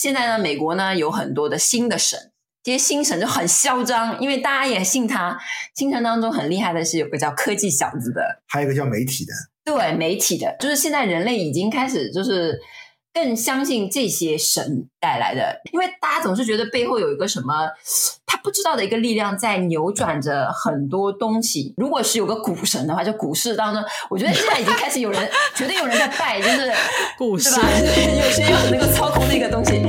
[0.00, 5.38] 现在呢，美国呢有很多的新的神，这些新神就很嚣张，因为大家也信他。
[5.74, 9.32] 新神当中很厉害的是有个叫科技小子的，还有一个叫媒体的。
[9.62, 12.58] 对，媒体的，就是现在人类已经开始就是。
[13.12, 17.68] 更相信这些神带来的，因为大家总是觉得背后有一个什么
[18.24, 21.74] 他不知道的一个力量在扭转着很多东西。
[21.76, 26.72] 如果是有个股神的话，就股市当中，我觉得现在已经开始有人 觉得有人在拜，就是
[27.18, 29.80] 股市， 有些有那个操控那个东西。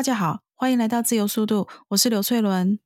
[0.00, 2.78] 大家好，欢迎来到自由速度，我是刘翠伦。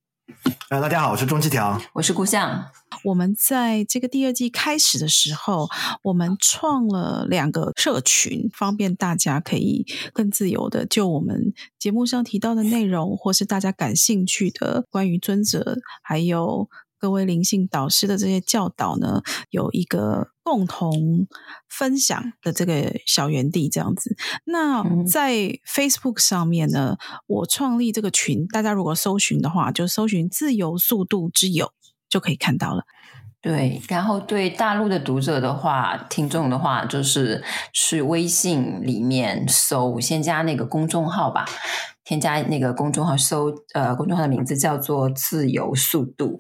[0.68, 2.72] 呃，大家好，我是钟七条，我是顾相。
[3.04, 5.68] 我们在这个第二季开始的时候，
[6.02, 16.68] 我们创了两个社群，方便大家可以更自由的就我们节目上提到的内容，或是大家感兴趣的关于尊者，还有。
[17.04, 21.26] 各位灵性导师的这些教导呢，有一个共同
[21.68, 24.16] 分享的这个小园地这样子。
[24.46, 26.96] 那在 Facebook 上面呢，
[27.26, 31.72] 我创立这个群，大家如果搜寻的话，就搜寻“自由速度之友”
[32.08, 32.84] 就可以看到了。
[33.42, 41.44] 对，然后对大陆的读者的话、听众的话，就是去微信里面搜，先加那个公众号吧，
[42.02, 46.38] 添加那个公众号，搜呃，公众号的名字叫做“自由速度”。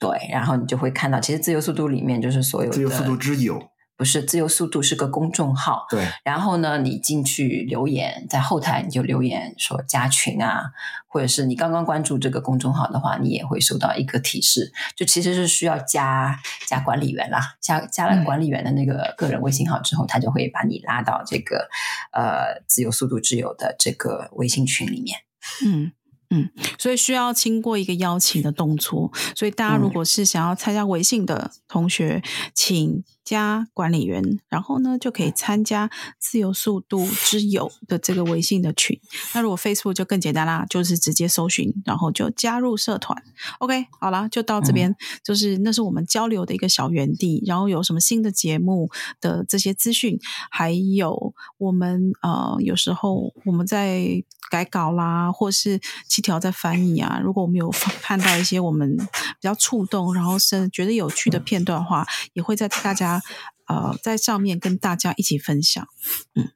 [0.00, 2.74] 对，然后你就会看到，其实自由速度里面就是所有的。
[2.74, 5.84] 自由速度之友，不是自由速度是个公众号。
[5.90, 10.72] 对，然后呢，你进去留言，在后台你就留言说加群啊，
[11.06, 21.68] 或者是你刚刚关注这个公众号的话，你也会收到一个提示，就其实是需要加加管理员啦，加加了管理员的那个个人微信号之后，嗯、他就会把你拉到这个
[22.12, 25.18] 呃自由速度之友的这个微信群里面。
[25.66, 25.92] 嗯。
[26.30, 26.48] 嗯，
[26.78, 39.00] 所以需要经过一个邀请的动作，所以大家如果是想要参加微信的同学，嗯、请加管理员，然后呢就可以参加自由速度之友的这个微信的群。
[39.32, 43.22] 那如果 Facebook 就更简单啦，就是直接搜寻，然后就加入社团。
[43.60, 47.40] OK，好啦，就到这边，嗯、就是那是我们交流的一个小园地。
[47.46, 48.90] 然后有什么新的节目
[49.20, 50.18] 的这些资讯，
[50.50, 54.24] 还有我们呃有时候我们在。
[54.50, 57.20] 改稿啦，或是七条在翻译啊。
[57.22, 57.70] 如果我们有
[58.02, 59.06] 看到一些我们比
[59.40, 63.19] 较触动，然后是觉得有趣的片段的话，也会在大家
[63.66, 65.86] 呃在上面跟大家一起分享。
[66.34, 66.50] 嗯，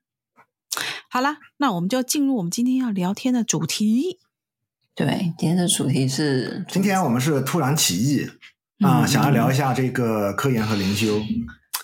[1.09, 4.19] 好啦，那我们就进入我们今天要聊天的主题。
[4.95, 8.29] 对，今天的主题是，今天我们是突然起意
[8.79, 11.21] 啊、呃，想要聊一下这个科研和灵修。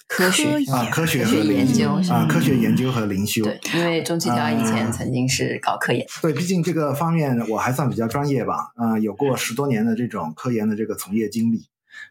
[0.07, 3.45] 科学啊，科学和研究啊，科学研究和灵修。
[3.45, 6.05] 对，因为钟七条以前曾经是搞科研。
[6.21, 8.73] 对，毕竟这个方面我还算比较专业吧。
[8.75, 11.69] 啊，有过十多年的这种科研的这个从业经历。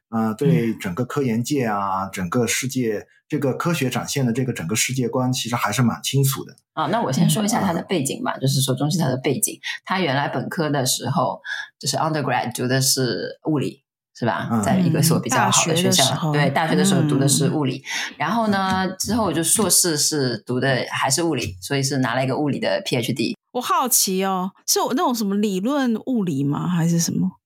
[0.10, 6.56] 啊，对整个科研界啊，整个世界这个科学展现的这个整个世界观，其实还是蛮清楚的。
[6.74, 11.42] 啊，那我先说一下他的背景吧，就是说中西他的背景，他原来本科的时候
[11.80, 13.84] 就是 undergrad 读的是物理。
[14.16, 14.62] 是吧？
[14.62, 23.36] 在一个所比较好的学校，嗯、对，大学的时候读的是物理，嗯、然后呢，之后就硕士是读的还是物理，所以是拿了一个物理的 PhD。
[23.54, 26.68] 我好奇哦，是我那种什么理论物理吗？
[26.68, 27.39] 还是什么？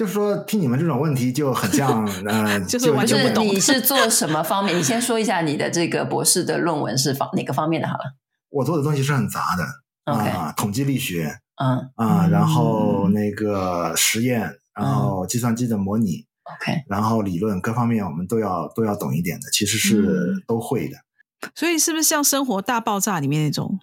[0.00, 3.44] 就是说，听你们这种问题就很像， 呃，就是完全不懂。
[3.44, 4.72] 你是做什么方面？
[4.78, 7.86] 你先说一下你的这个博士的论文是方哪个方面的？
[7.86, 8.16] 好了，
[8.48, 11.30] 我做的东西是很杂的啊统计力学，
[11.62, 14.50] 嗯啊，然后那个实验。
[14.72, 20.96] 然后计算机的模拟，OK，然后理论各方面我们都要都要懂一点的，其实是都会的。
[21.42, 23.78] 嗯、所以是不是像《生活大爆炸》里面那种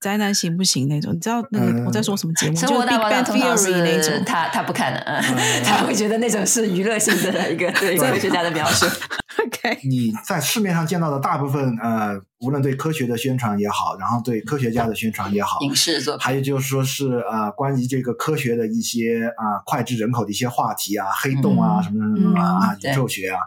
[0.00, 1.12] 宅男行不行那种？
[1.14, 2.54] 你知道那个我在说什么节目？
[2.54, 4.24] 嗯《生活大爆炸》通常是那种。
[4.24, 5.22] 他他不看的，嗯，
[5.64, 7.96] 他会觉得那种是娱乐性的一个 对。
[8.06, 8.86] 科学家的描述。
[9.38, 23.40] OK，你在市面上见到的大部分呃，无论对科学的宣传也好，然后对科学家的宣传也好，影视作品，还有就是说是呃，关于这个科学的一些啊、呃，脍炙人口的一些话题啊，黑洞啊，什么什么什么啊，宇宙学啊，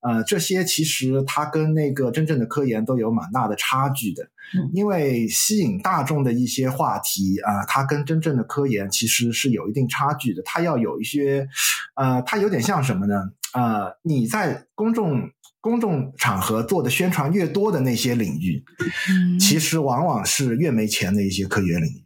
[0.00, 4.28] 呃，这些其实它跟那个真正的科研都有蛮大的差距的。
[4.72, 10.40] 因为吸引大众的一些话题啊、呃，它跟真正的科研其实是有一定差距的。
[10.42, 11.46] 它要有一些，
[11.94, 13.14] 呃，它有点像什么呢？
[13.52, 15.28] 呃，你在公众
[15.60, 18.64] 公众场合做的宣传越多的那些领域，
[19.10, 22.02] 嗯、其实往往是越没钱的一些科学领域。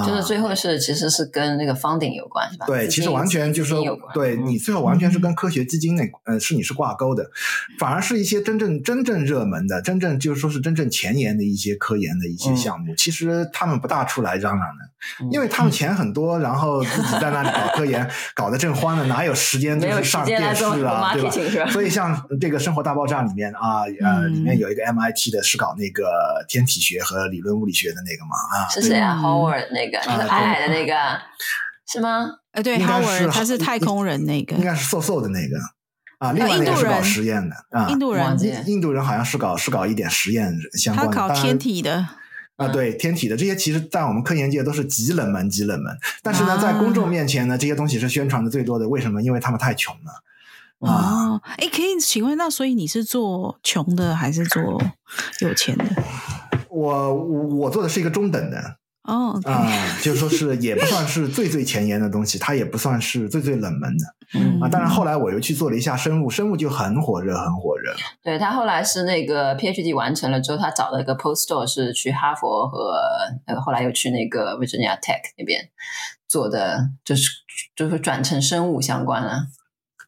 [0.00, 2.66] 啊，就是最后是其实是跟那个 funding 有关，是吧？
[2.66, 3.82] 对，其实完全就是说，
[4.12, 7.24] 对你最后完全是跟科学基金那呃是你是挂钩的，
[7.78, 21.70] 反而是一些真正真正热门的、真正就是说是真正前沿的一些科研的一些项目，其实他们不大出来嚷嚷的，因为他们钱很多，然后自己在那里搞科研， 搞得正欢呢，哪有时间就是上电视啊，对吧？
[21.70, 26.04] 所以像这个《生活大爆炸》里面啊，呃，里面有一个 MIT 的是搞那个
[26.48, 29.66] 天体学和理论物理学的那个嘛，啊，是谁啊？Howard。
[29.72, 30.94] 那个那个矮矮的那个，
[31.86, 32.28] 是吗？
[32.52, 35.58] 呃，对，Howard 他是太空人，那个应该是瘦瘦的那个
[36.18, 36.32] 啊。
[36.32, 42.06] 另外一个是搞实验的啊，印度人，印度人好像是搞是搞一点实验相关的，他搞天体的
[42.56, 45.92] 啊，对，天体的这些其实，在我们科研界都是极冷门、极冷门。
[46.22, 48.88] 但是呢，在公众面前呢，这些东西是宣传的最多的。
[48.88, 49.20] 为什么？
[49.20, 51.40] 因为他们太穷了啊。
[51.56, 54.80] 哎，可以请问，那所以你是做穷的还是做
[55.40, 55.84] 有钱的？
[56.68, 58.76] 我我做的是一个中等的。
[59.04, 59.50] 哦，啊、oh, okay.
[59.50, 64.68] 呃，就是说是也不算是最最前沿的东西，它也不算是最最冷门的，嗯啊。
[64.68, 67.94] 当然后来我又去做了一下生物，生物就很火热，很火热。
[68.22, 72.94] 对，他后来是那个 PhD 完成了之后，他找了一个 postdoc 是去哈佛和
[73.44, 75.68] 呃，后来又去那个 Virginia Tech 那边
[76.26, 77.28] 做的，就是
[77.76, 79.48] 就是转成生物相关了。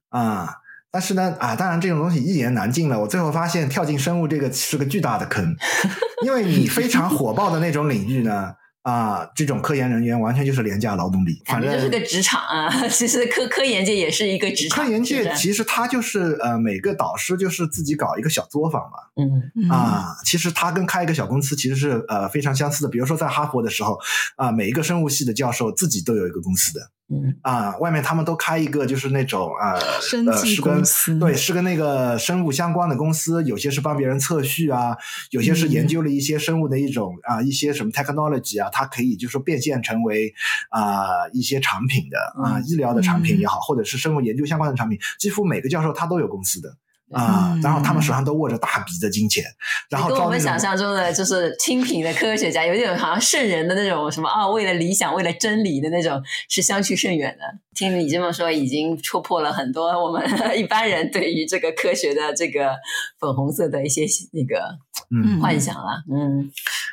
[0.08, 0.48] 啊，
[0.90, 2.98] 但是呢，啊，当然这种东西一言难尽了。
[3.02, 5.54] 我最后发现跳进生物这个是个巨大的坑，
[6.24, 8.54] 因为你非常火爆的那种领域呢。
[8.86, 12.70] 啊，这种科研人员完全就是廉价劳动力，反正就是个职场啊。
[12.88, 14.84] 其实科科研界也是一个职场。
[14.84, 18.98] 科研界其实他就是呃，每个导师就是自己搞一个小作坊嘛。
[19.16, 22.88] 嗯啊，其实他跟开一个小公司其实是呃非常相似的。
[22.88, 23.98] 比如说在哈佛的时候
[24.36, 26.88] 啊，每一个生物系的教授自己都有一个公司的。
[27.08, 34.96] 嗯啊，外面他们都开一个，就是那种啊，生技公司，呃、对，是跟那个生物相关的公司，有些是帮别人测序啊，
[35.30, 40.34] 有些是研究了一些生物的一种、嗯、啊，一些什么 technology 啊，它可以就是说变现成为
[40.70, 46.76] 啊一些产品的啊，医疗的产品也好，嗯、或者是生物研究相关的产品，几乎每个教授他都有公司的。
[47.12, 49.44] 啊，嗯、然后他们手上都握着大笔的金钱，
[49.88, 57.44] 然后跟我们想象中的就是清贫的科学家，有点好像圣人的那种什么啊， 为了理想，为了真理的那种，是相去甚远的。
[57.74, 60.24] 听你这么说，已经戳破了很多我们
[60.58, 62.74] 一般人对于这个科学的这个
[63.20, 64.78] 粉红色的一些那个
[65.10, 66.02] 嗯幻想了。
[66.10, 66.50] 嗯，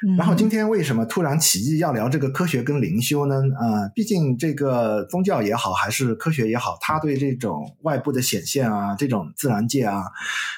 [0.07, 3.35] 嗯然后今天为什么突然起意要聊这个科学跟灵修呢？
[3.59, 10.03] 呃，毕竟这个宗教也好，还是科学也好，它对这种外部的显现啊，这种自然界啊。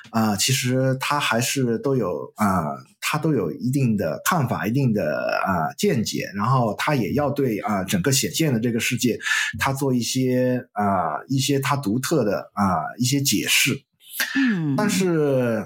[0.10, 9.18] 啊、呃，其实它还是都有啊、呃，他都有一定的看法，一定的啊、呃、见解，然后他也要对啊、呃、整个显现的这个世界，
[9.60, 13.74] 他做一些啊、呃、一些他独特的啊、呃、一些解释，
[14.38, 15.66] 嗯，但是。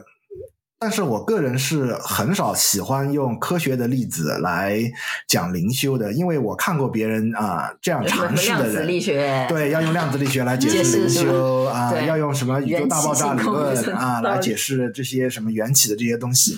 [0.81, 4.79] 但是我个人是很少喜欢用科学的例子来
[5.27, 16.57] 讲灵修的，因为我看过别人啊、呃、这样尝试的人，力学对，要用量子力学来解释灵修啊，要用什么宇宙大爆炸理论啊来解释这些什么缘起的这些东西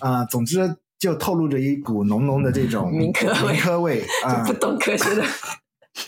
[0.00, 5.22] 啊、呃，总之就透露着一股浓浓的这种民科味，民科味啊，不懂科学的，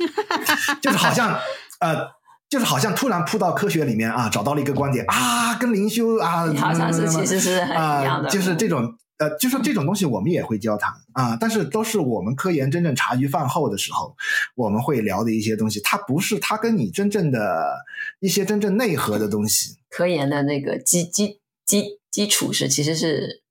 [0.81, 1.39] 就是好像
[1.81, 2.20] 呃。
[2.51, 14.17] 就是好像突然扑到科学里面啊，找到了一个观点啊，跟灵修啊，好像是其实是很一样的，啊、就是这种呃，就是这种东西我们也会交谈啊，但是都是我们科研真正茶余饭后的时候
[14.57, 17.85] 我们会聊的一些东西，它不是它跟你真正的
[18.19, 23.45] 一些真正内核的东西，科研的那个基基基基础是其实是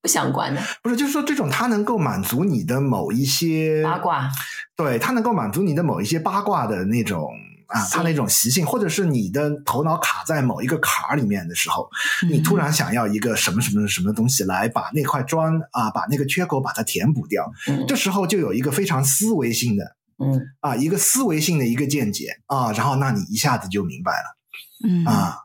[0.00, 4.30] 不相关的，不是，就是说这种它能够满足你的某一些八卦，
[4.76, 7.32] 对，它能够满足你的某一些八卦的那种。
[7.68, 11.86] 啊，他那种习性，或者是你的头脑卡在某一个坎儿里面的时候，
[12.22, 19.84] 嗯、你突然想要一个什么什么什么东西来把那块砖啊，把那个缺口把它填补掉，嗯、这时候就有一个非常思维性的，
[20.16, 25.36] 嗯啊，一个思维性的一个见解啊，然后那你一下子就明白了，嗯啊，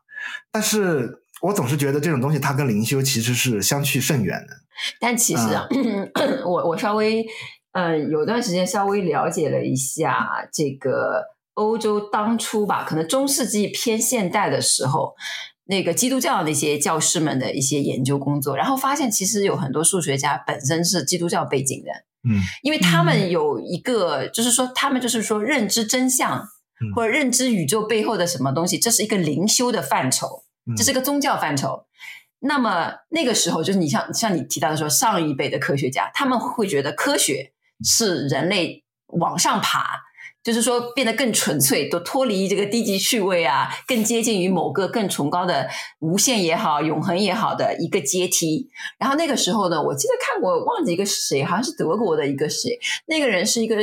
[0.49, 4.55] 但是我总是觉得这种东西它跟灵修其实是相去甚远的。
[4.97, 5.67] 但其实啊，啊
[6.47, 7.25] 我我稍微
[7.73, 11.32] 嗯、呃、有段时间稍微了解了一下这个。
[11.53, 15.15] 欧洲当初吧，可能中世纪偏现代的时候，
[15.65, 21.91] 那个基督教那些教师们的一些研究工作，然后发现其实有很多数学家本身是基督教背景的，
[22.29, 26.47] 嗯，因为他们有一个，就是说他们就是说认知真相，
[26.95, 30.43] 或者认知宇宙背后的什么东西，这是一个灵修的范畴，
[30.75, 31.85] 这是一个宗教范畴。
[32.45, 37.53] 那么那个时候，就是你像像你提到的说，上一辈的科学家，他们会觉得科学
[37.85, 40.01] 是人类往上爬，
[40.43, 45.67] 就是说变得更纯粹，都脱离这个低级趣味啊，更接近于某个更崇高的
[45.99, 48.69] 无限也好、永恒也好的一个阶梯。
[48.99, 53.77] 然后那个时候呢，我记得看过，忘记一个谁，好像是德国的一个谁，那个人是一个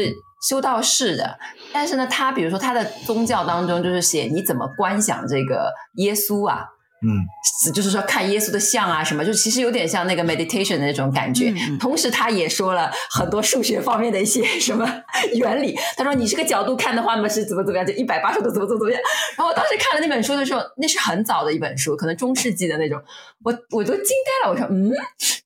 [0.46, 1.38] 修道士的，
[1.72, 6.66] 但是呢，他比如说他的宗教当中就是写你怎么观想这个耶稣啊。
[7.02, 11.50] 嗯，就是说看耶稣的像啊，什么就其实有点像那个 meditation 的那种感觉。
[11.50, 14.86] 嗯、同时，他也说了很多数学方面的一些什么
[15.34, 15.74] 原理。
[15.96, 19.00] 他说，你这个角度看的话，那么是怎么怎么样，就一百八十度怎么怎么怎么样。
[19.36, 23.00] 然后我当时看了那本书的时候，那是很早的一本书，可能中世纪的那种。
[23.42, 24.92] 我我都惊呆了，我说，嗯，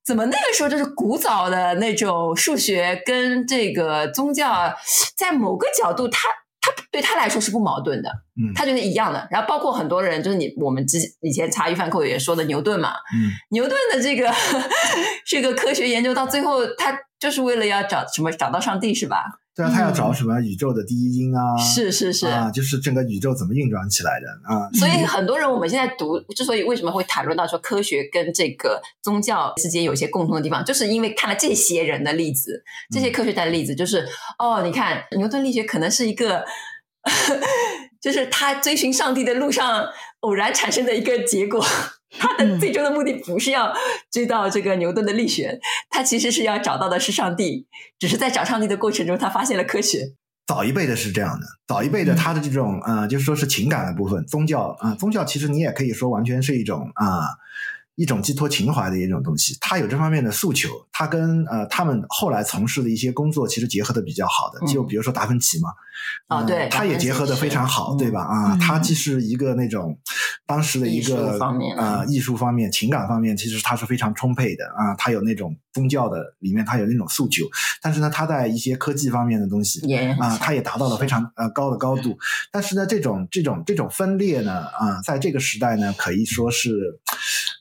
[0.04, 4.74] 怎么那个时候就是古早的那种数学跟这个宗教
[5.16, 6.28] 在某个角度它。
[6.94, 8.08] 他对他来说是不矛盾的，
[8.40, 9.26] 嗯，他觉得一样的。
[9.30, 14.32] 然后包括很多人，就是你我们之以前茶余饭后也说的牛顿嘛，嗯，牛顿的这个
[15.26, 19.24] 这个科学研究到最后，他就是为了要找什么找到上帝是吧？
[19.56, 21.56] 对啊，他要找什么宇宙的第一因啊？
[21.56, 24.68] 是是是啊，就是整个宇宙怎么运转起来的啊？
[24.72, 34.04] 所以很多人我们现在读，之所以为什么会谈论到说科学跟这个宗教之间有一些共同的地方，就是因为看了这些人的例子，这些科学家的例子，就是
[34.40, 36.44] 哦，你看牛顿力学可能是一个，
[38.00, 39.86] 就是他追寻上帝的路上
[40.20, 41.64] 偶然产生的一个结果。
[42.16, 43.74] 他的最终的目的不是要
[44.10, 45.58] 追到这个牛顿的力学，
[45.90, 47.66] 他其实是要找到的是上帝，
[47.98, 50.12] 只是在找上帝的过程中，他发现了科学。
[50.46, 57.06] 早一辈的是这样的，早一辈的他的这种啊、就是说是情感的部分，宗教啊、呃，宗教其实你也可以说完全是一种啊。
[57.06, 57.22] 呃
[57.96, 65.68] 一种寄托情怀的一种东西，他有这方面的诉求，他跟呃他们后来从事的一些工作其实结合的比较好的，就比如说达芬奇嘛，
[66.26, 68.22] 啊、嗯、对，他也结合的非常好，对吧？
[68.22, 69.96] 啊，他既是一个那种
[70.46, 77.44] 当时的一个方面呃艺术方面、情感方面，其实他是非常充沛的啊，他有那种宗教的里面他有那种诉求，
[77.80, 79.80] 但是呢，他在一些科技方面的东西
[80.18, 82.18] 啊，他也达到了非常呃高的高度，
[82.50, 86.98] 但是呢，这种这种这种分裂呢啊，在这个时代呢，可以说是。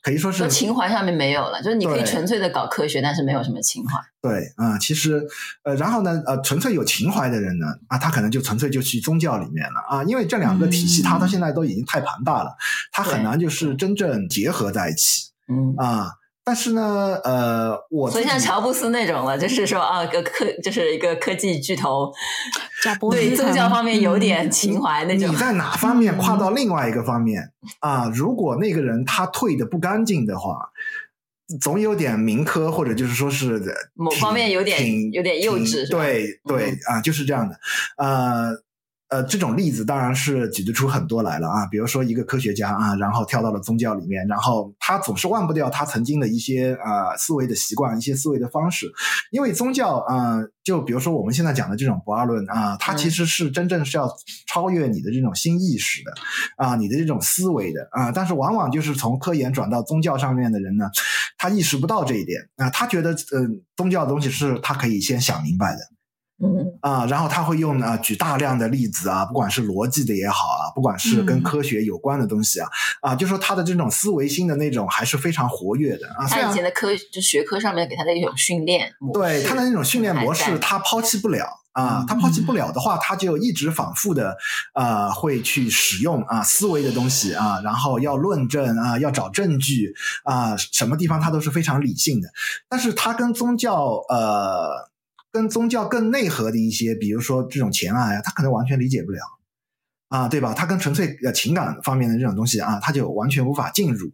[0.04, 3.98] 可以说是情怀上面没有了，就是你可以纯粹的搞科学，但是没有什么情怀。
[4.22, 5.26] 对啊、呃，其实
[5.64, 12.56] 呃，然后呢，呃，纯粹有情怀的人呢，啊，他可能就纯粹就去宗教里面了啊，因为这两个体系，它到现在都已经太庞大了，
[12.92, 15.32] 它很难就是真正结合在一起。
[15.48, 16.12] 嗯啊。
[16.46, 22.12] 但是呢，呃，我所以像乔布斯那种了，就是说啊，个科就是一个科技巨头，
[23.12, 25.32] 对宗教方面有点情怀那种。
[25.32, 28.12] 你在哪方面跨到另外一个方面啊？
[28.14, 30.70] 如果那个人他退的不干净的话，
[31.62, 33.62] 总有点民科，或者就是说是
[33.94, 35.90] 某方面有点有点幼稚。
[35.90, 37.58] 对对啊，就是这样的，
[37.98, 38.64] 呃。
[39.14, 48.92] 呃，这种例子当然是举得出很多来了啊，比如说一个科学家啊，然后跳到了宗教里面，然后他总是忘不掉他曾经的一些呃思维的习惯，一些思维的方式，
[49.30, 54.10] 因为宗教啊、呃，就比如说我们现在讲的这种不二论啊，它其实是真正是要
[54.48, 56.12] 超越你的这种新意识的
[56.58, 60.90] 啊，你的这种思维的啊，但是往往就是从科研转到宗教上面的人呢，
[61.38, 65.82] 他意识不到这一点啊，他觉得呃宗教的东西是他可以先想明白的。
[66.42, 72.68] 嗯啊，然后他会用啊举大量的例子啊，不管是逻辑的也好啊，不管是跟科学有关的东西啊，
[73.02, 76.28] 嗯、啊，就说他的这种思维性的那种还是非常活跃的啊。
[76.28, 84.36] 他以前的科就学科上面给他的一种训练模式，对他的那种训练模式，他抛弃不了啊，他抛弃不了的话，他就一直反复的
[84.74, 89.94] 啊会去使用啊思维的东西啊，然后要论证啊，要找证据
[90.26, 92.28] 啊，什么地方他都是非常理性的，
[92.68, 94.92] 但是他跟宗教呃。
[95.34, 99.20] 跟宗教更内核的一些，比如说这种前爱啊，他可能完全理解不了
[100.08, 100.54] 啊，对吧？
[100.54, 104.10] 他跟纯粹呃情感方面的这种东西啊，他就完全无法进入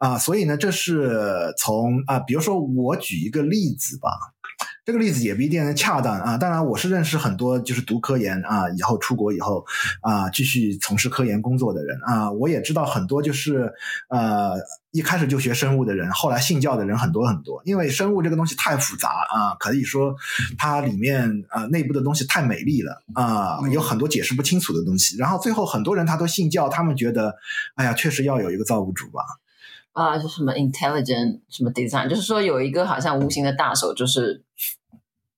[0.00, 0.18] 啊。
[0.18, 4.33] 所以呢，这是从啊，比如说我举一个例子吧。
[4.84, 6.36] 这个例子也不一定恰当啊。
[6.36, 9.64] 当然，我是认识很多就是读科研啊，以后出国以后
[10.02, 12.30] 啊，继续从事科研工作的人啊。
[12.30, 13.72] 我也知道很多就是
[14.08, 14.52] 呃
[14.90, 17.62] 一开始就学生物的人，后来信教的人很多很多。
[17.64, 20.14] 因为生物这个东西太复杂啊，可以说
[20.58, 25.16] 它里面啊内部的东西太美丽了啊，有很多解释不清楚的东西。
[25.16, 27.34] 然后最后很多人他都信教，他们觉得
[27.76, 29.22] 哎呀，确实要有一个造物主吧。
[29.94, 34.44] 啊，就什么 intelligent 什么 design，就是说有一个好像无形的大手，就是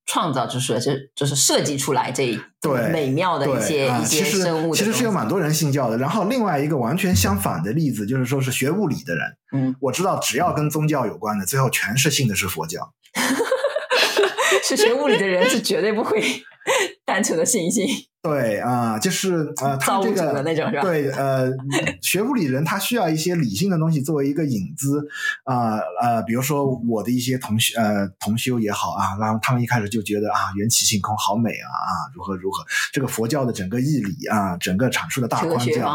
[0.04, 4.74] 创造，就是就就是设计出来这一对美妙的一些一些生物。
[4.74, 5.96] 其实其实是有蛮多人信教的。
[5.98, 12.92] 然后另外一个完全相反的例子，就是说是学物理的人，嗯，我知道只要跟宗教有关的，最后全是信的是佛教。
[14.62, 16.20] 是学物理的人是绝对不会
[17.06, 17.86] 单纯的信心。
[18.26, 20.82] 对啊、呃，就是呃，他这个那种是吧？
[20.82, 21.48] 对，呃，
[22.02, 25.06] 学物理人他需要一些理性的东西作为一个引子
[25.44, 35.88] 啊呃，呃，比如说我的一些同学呃同修也好啊，然后他们一开始就觉得啊，缘起性空好美啊啊，如何如何，这个佛教的整个义理啊，整个阐述的大框架，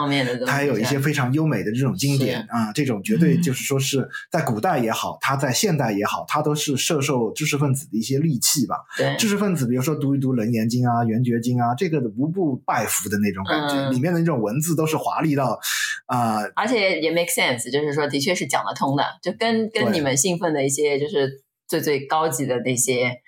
[0.46, 8.78] 它还有一些非常优美的这种经典啊，这种绝对就是说是在古代也好，它在现代也好，它都是摄受知识分子的一些利器吧。
[8.98, 12.12] 对，知识分子比如说读一读《楞严经》啊，《圆觉经》啊，这个的。
[12.18, 15.58] 无不拜服的那种感觉，嗯、里面的那种文字都是华丽到
[16.06, 23.22] 啊，呃、而且也 make sense，就是说的确是讲得通的，就跟跟你们兴奋的一些就是最最高级的那些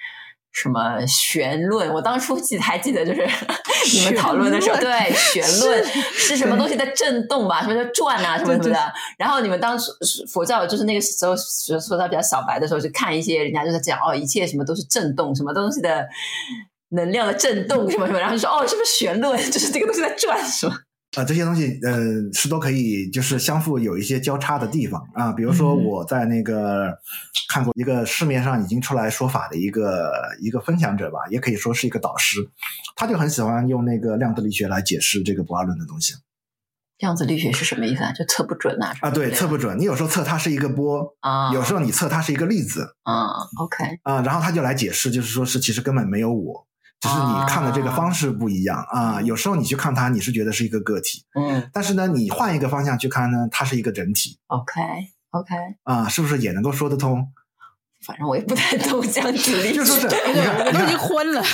[0.51, 3.25] 什么玄论，我当初记得还记得就是
[3.97, 6.35] 你们讨论的时候，对玄论是。
[6.35, 9.85] 什么东西在震动吧，什么叫转啊什么什么的，然后你们当初
[10.31, 16.05] 佛教就是那个时候说说他比较小白的时候，就看一些人家就是讲哦，一切什么都是震动，什么东西的。
[16.93, 19.37] 能量的震动什么什么，然后就说哦，是不是旋轮？
[19.51, 20.75] 就是这个东西在转，是吧？
[21.15, 21.99] 啊、呃，这些东西，呃，
[22.33, 25.31] 是都可以，就是相互有一些交叉的地方啊。
[25.31, 26.97] 比如说，我在那个、嗯、
[27.49, 32.39] 看过一个市面上已经出来说法的一个一个分享者吧，也可以说是一个导师，
[32.95, 36.13] 他就很喜欢用那个量子力学来解释这个不二论的东西。
[36.97, 38.11] 量子力学是什么意思啊？
[38.11, 38.95] 就测不准啊？
[39.01, 39.77] 啊，对，测不准。
[39.77, 43.27] 你有时候测它是一个波啊，有时候你测它是一个粒子啊。
[43.59, 46.65] OK 啊，然后他就来解释，就是说是其实根本没有我。
[47.03, 54.39] 只是你看的这个方式不一样啊，啊，有时候你去看它，你是觉得是一个个体，嗯，但是呢，你换一个方向去看呢，它是一个整体。
[54.47, 57.27] OK，OK，okay, okay 啊，是不是也能够说得通？
[58.05, 61.43] 反正我也不太懂量子力学，就说是，我都已经昏了。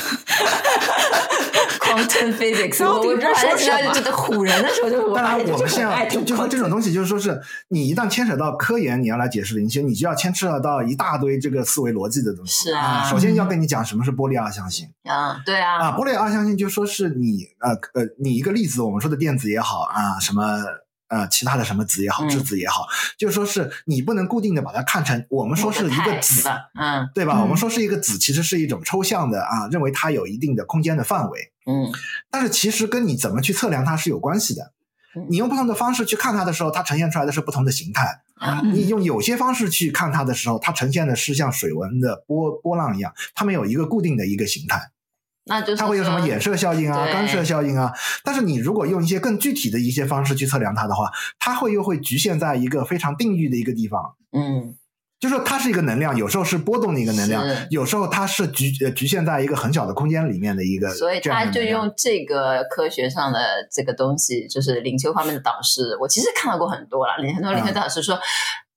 [1.79, 7.39] Quantum physics， 我我说实在就觉得唬人的时候，就当然我们现在就就说这种东西，就是说是
[7.69, 12.65] 你一旦牵扯到科研，你要来解释灵修，你就要牵扯到一大堆这个思维逻辑的东西。
[12.69, 14.87] 是啊，首先要跟你讲什么是波粒二象性。
[15.03, 15.79] 啊，对啊。
[15.79, 20.43] 啊，波粒二象性就说是你呃呃，你一个粒子，我们说的电子也好啊，什么。
[21.09, 22.87] 呃，其他的什么子也好，质子也好，嗯、
[23.17, 26.47] 就是说是你不能固定的把它看成我们说是一个子，
[26.79, 27.37] 嗯，对吧？
[27.37, 31.91] 嗯、我们说是一个子，其实是一种抽象的啊，认为它有一定的空间的范围，嗯，
[32.31, 34.73] 但是其实跟你怎么去测量它是有关系的。
[35.27, 38.21] 你用不同的方式去看它的时候，它呈现出来的是不同的形态。
[38.39, 44.91] 嗯、你用有些方式去看它的时候，它呈现的是像水纹的波波浪一样，它没有一个固定的一个形态。
[45.49, 47.91] 那就是它会有什么衍射效应啊、干涉效应啊？
[48.23, 54.15] 但是你如果用一些更具体的一些方式去测量它的话，它会又会局限在一个非常定域的一个地方。
[54.31, 54.75] 嗯，
[55.19, 60.89] 就是说它是一个能量，有时候是波动的一个能量，有时候它是局呃局限在一个很小的空间里面的一个。
[60.93, 68.15] 所以他就用这个科学上的这个东西，就是灵修方面的导师，我其实看到过很多了，很多灵修导师说。
[68.15, 68.19] 嗯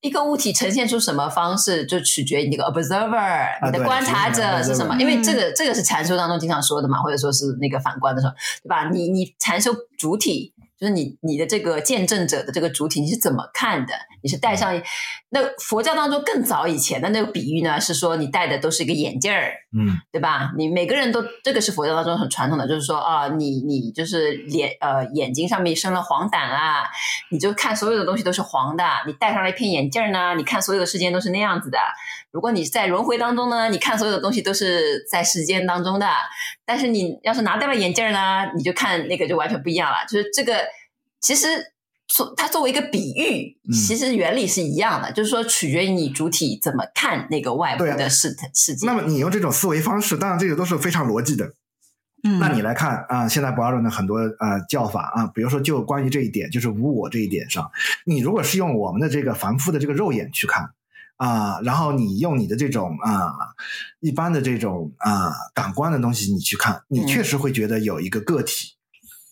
[0.02, 4.94] 一个物体呈现出什么方式，就取决于你这个 observer，你的观察者是什么？
[5.00, 8.90] 因为这个这个是禅修当中经常说的嘛，或者说是那个反观的时候，对吧？
[8.90, 10.51] 你你禅修主体。
[10.82, 13.94] 就是你你的这个见证者的这个主体，你是怎么看的？
[14.20, 14.74] 你是戴上
[15.30, 17.80] 那佛教当中更早以前的那个比喻呢？
[17.80, 20.50] 是说你戴的都是一个眼镜儿，嗯，对吧？
[20.56, 26.82] 你每个人都这个是佛教当中很传统的，就是说啊，你你就是脸呃眼睛上面生了黄疸啊，
[27.30, 28.84] 你就看所有的东西都是黄的。
[29.06, 31.78] 你戴上了一片眼镜呢，你看所有的世界都是那样子的。
[32.32, 36.08] 如果你在轮回当中呢，你看所有的东西都是在时间当中的。
[36.64, 39.98] 但是你要是拿掉了眼镜呢，你就看那个就完全不一样了。
[40.08, 40.56] 就是这个。
[41.24, 41.46] 其实
[42.08, 48.88] 作它作为一个比喻，其实原理是一样的，嗯、就是说取决于你主体怎么看那个外部的世世界。
[48.88, 51.52] 那么你用这种思维方式，当然这个都是非常逻辑的。
[52.24, 57.70] 嗯，那你来看啊，现在不二论的很多呃叫法啊，比如说就关于这一点，就是无我这一点上，
[58.04, 60.70] 你如果是用我们的这个凡夫的这个肉眼去看
[61.24, 63.30] 啊，然后你用你的这种啊
[64.00, 68.74] 一般的这种啊感官的东西你去看，你确实会觉得有一个个体，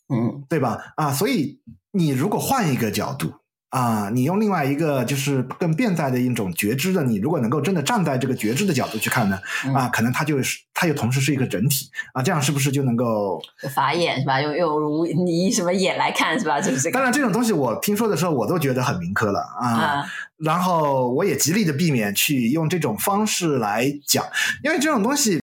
[0.08, 0.78] 嗯，对吧？
[0.96, 1.60] 啊，所以。
[1.92, 3.32] 你如果换一个角度
[3.70, 13.42] 啊，你用另外一个就是更变态的一种觉知的，你如果能够真的站在这个觉知的角度去看呢，嗯、啊，可能它就是它又同时是一个整体啊，这样是不是就能够
[13.74, 14.40] 法眼是吧？
[14.40, 16.60] 用用如你什么眼来看是吧？
[16.60, 20.06] 就是当然这种东西我听说的时候我都觉得很民科了啊，啊
[20.44, 24.24] 然后我也极力的避免去用这种方式来讲，
[24.64, 25.40] 因为这种东西。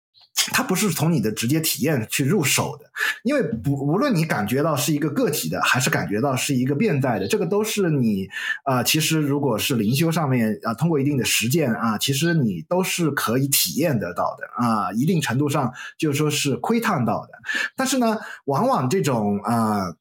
[0.53, 2.85] 它不是从你的直接体验去入手的，
[3.21, 8.27] 因为不无论你感觉到是一个个体的，还是感觉到是一个变在的，这个都是你
[8.63, 17.33] 啊、其实如果是灵修上面啊、通过一定的实践啊，其实你都是可以体验得到的啊，一定程度上就是说是窥探到的。
[17.75, 19.93] 但是呢，往往这种啊。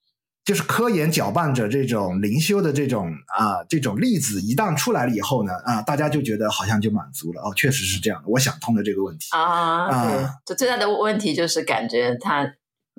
[0.50, 3.06] 就是科研搅拌着这种灵修的这种
[3.38, 10.08] 啊，这种例子一旦出来了以后呢，啊，大家就觉得好像就满足了哦，确实是这样的，我想通了这个问题啊。
[10.08, 12.42] 对，就最大的问题就是感觉它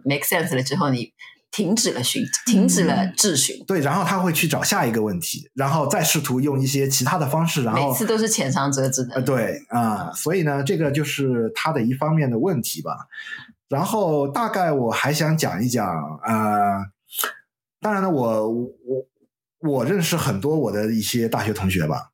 [0.05, 1.11] make sense 了之后，你
[1.51, 3.61] 停止了寻，停止了质询。
[3.67, 9.15] 对，然后他会去找下一个问题，然后再试图用一些其他的方式，然后每次都是浅尝辄止的。
[9.15, 12.95] 呃，对啊、呃，所以呢，这个就是他的一方面的问题吧。
[13.67, 15.85] 然后大概我还想讲一讲，
[16.23, 16.85] 呃，
[17.81, 18.69] 当然了，我我
[19.59, 22.11] 我认识很多我的一些大学同学吧。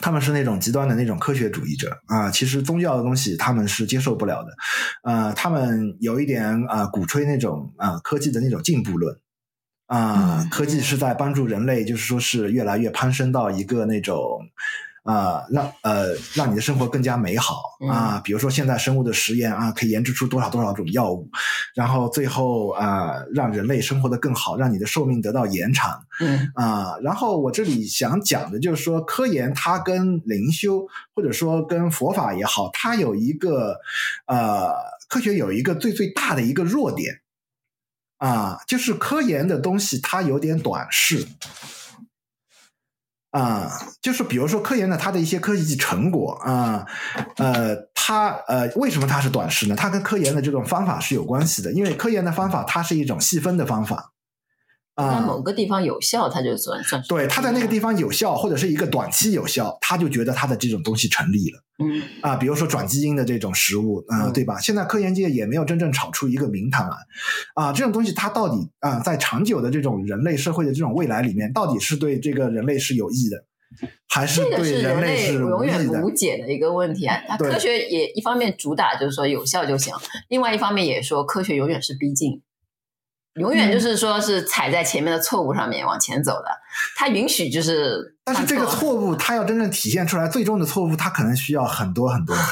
[0.00, 4.50] 他们是那种极端的那种科学主义者啊，其实宗教的东西他们是接受不了的，
[5.02, 9.18] 呃，他们有一点啊，鼓吹那种啊科技的那种进步论
[9.86, 14.48] 啊，科技是在帮助人类，就是说是越来越攀升到一个那种。
[15.04, 18.20] 啊、呃，让呃让你的生活更加美好啊、呃！
[18.22, 21.30] 比如说现在生物的实验啊，可以研制出多少多少种药物，
[21.74, 26.04] 然后最后啊、呃，让人类生活的更好，让你的寿命得到延长。
[26.20, 33.76] 嗯啊、呃，然后我这里想讲的就是说，科研它跟灵修或者说跟佛法也好，它有一个
[34.26, 34.72] 呃，
[35.08, 37.20] 科学有一个最最大的一个弱点
[38.18, 41.26] 啊、呃，就是科研的东西它有点短视。
[43.30, 46.86] 啊、就是比如说科研的它的一些科技成果啊，
[47.36, 49.76] 呃，它呃，为什么它是短视呢？
[49.76, 54.12] 它跟科研的这种方法是有关系的，因为科研的方法它是一种细分的方法。
[54.98, 61.62] 啊，某个地方有效，它就算算是对，它在那个地方有效，或者是一个短期有效，他就觉得他的这种东西成立了。
[61.78, 64.58] 嗯啊，比如说转基因的这种食物，啊、呃，对吧？
[64.58, 66.96] 现在科研界也没有真正炒出一个名堂来。
[67.54, 73.44] 啊，这种东西它到底啊，在长久的这种人类社会的这种未来里面，到底是对这个人类是有益的，
[74.08, 77.22] 还是对人类是永远无解的一个问题啊！
[77.28, 79.94] 它科学也一方面主打就是说有效就行，
[80.26, 82.42] 另外一方面也说科学永远是逼近。
[83.38, 86.46] 永远就是说，是踩在前面的错误上面往前走的。
[86.96, 92.46] 他允许就是，但是这个错误，他要真正体现出来，最终的错误，他可能需要很多很多年。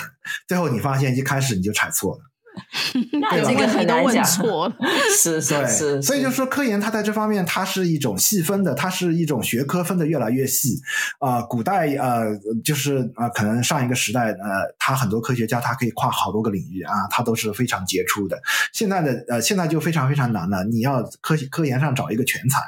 [0.47, 2.21] 最后你发现，一开始你就踩错了。
[3.21, 4.25] 那这个很难讲，
[5.17, 10.81] 是是是，所以就是说，科研它在这方面，它是一种细分的，它是一种学科分的越来越细
[11.19, 11.43] 啊、呃。
[11.45, 12.25] 古代呃，
[12.65, 18.41] 就是啊、呃，可能上一个时代呃，他很多科学家他可以跨好多个领域啊，他都是非常杰出的。
[18.73, 20.65] 现在的呃，现在就非常非常难了。
[20.65, 22.61] 你要科科研上找一个全才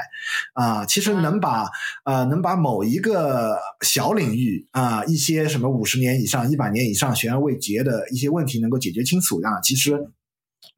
[0.53, 1.67] 啊、呃，其实能把
[2.05, 9.78] 呃能把某一个小领域啊、呃，一些什么五十年以上、一百年以上悬而未决的一些问题能够解决清楚啊，其实。
[9.79, 10.11] 其实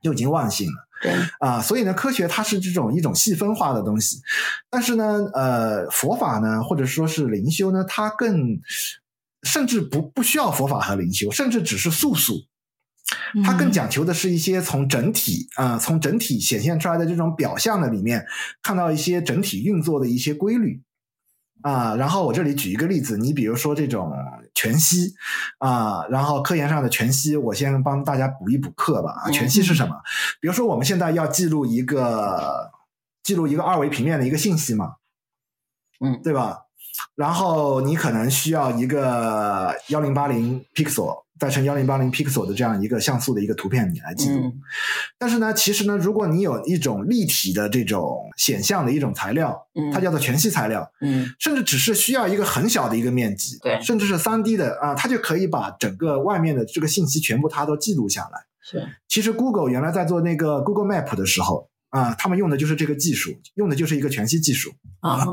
[0.02, 4.20] 就已经万幸了，对啊，所以呢，科学它是这种一种细分化的东西，
[4.68, 8.60] 但是呢，呃，佛法呢，或者说是灵修呢，它更
[9.42, 12.34] 甚至不不需要佛法和灵修，甚至只是素素，
[13.42, 18.26] 它更讲求的是一些从整体啊、呃，从整体显现出来的这种表象的里面，
[18.62, 20.82] 看到一些整体运作的一些规律。
[21.62, 24.12] 啊，然后我这里举一个例子，你比如说这种
[24.54, 25.14] 全息
[25.58, 29.22] 啊，然后科研上的全息，我先帮大家补一补课吧。
[29.24, 29.96] 啊，全息是什么？
[30.40, 32.70] 比如说我们现在要记录一个
[33.22, 34.94] 记录一个二维平面的一个信息嘛，
[36.00, 36.58] 嗯，对吧？
[37.14, 41.24] 然后你可能需要一个幺零八零 pixel。
[41.40, 44.40] 再乘幺零八零 pixel 的这样一个像素的一个图片，你来记录。
[44.44, 44.60] 嗯、
[45.18, 58.44] 但是呢，其实呢，如果你有一种立体的这种显像的一种材料，嗯、它叫做全息材料，嗯，甚至只是需要一个很小的一个面积，对，甚至是三 D 的啊，它就可以把整个外面的这个信息全部它都记录下来。
[58.60, 65.26] 是，其实 Google 原来在做那个 Google Map 的时候啊，他们用的就是这个技术，用的就是一个全息技术啊。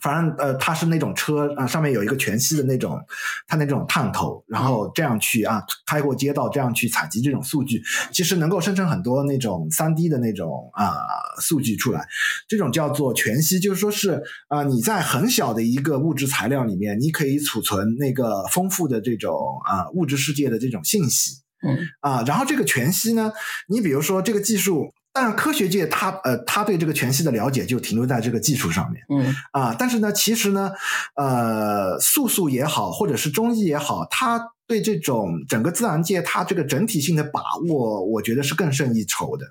[0.00, 3.00] 反正呃，它是那种车啊，上面有一个全息的那种，
[3.48, 7.82] 它那种探头，然后这样去啊，开过街道，这样去采集这种数据，
[8.12, 10.94] 其实能够生成很多那种三 D 的那种啊
[11.40, 12.06] 数据出来。
[12.46, 21.42] 这种叫做全息，就是说是啊，你在很小的一个物质材料里面，你可以储存那个丰富的这种啊物质世界的这种信息。
[21.66, 23.32] 嗯啊，然后这个全息呢，
[23.68, 24.92] 你比如说这个技术。
[25.14, 30.72] 但是科学界他呃，他对这个全息的了解就停留在这个技术上面，嗯啊，但是呢，其实呢，
[31.14, 39.46] 呃，素素也好，或者是中医也好，他对这种整个自然界它这个整体性的把握，我觉得是更胜一筹的。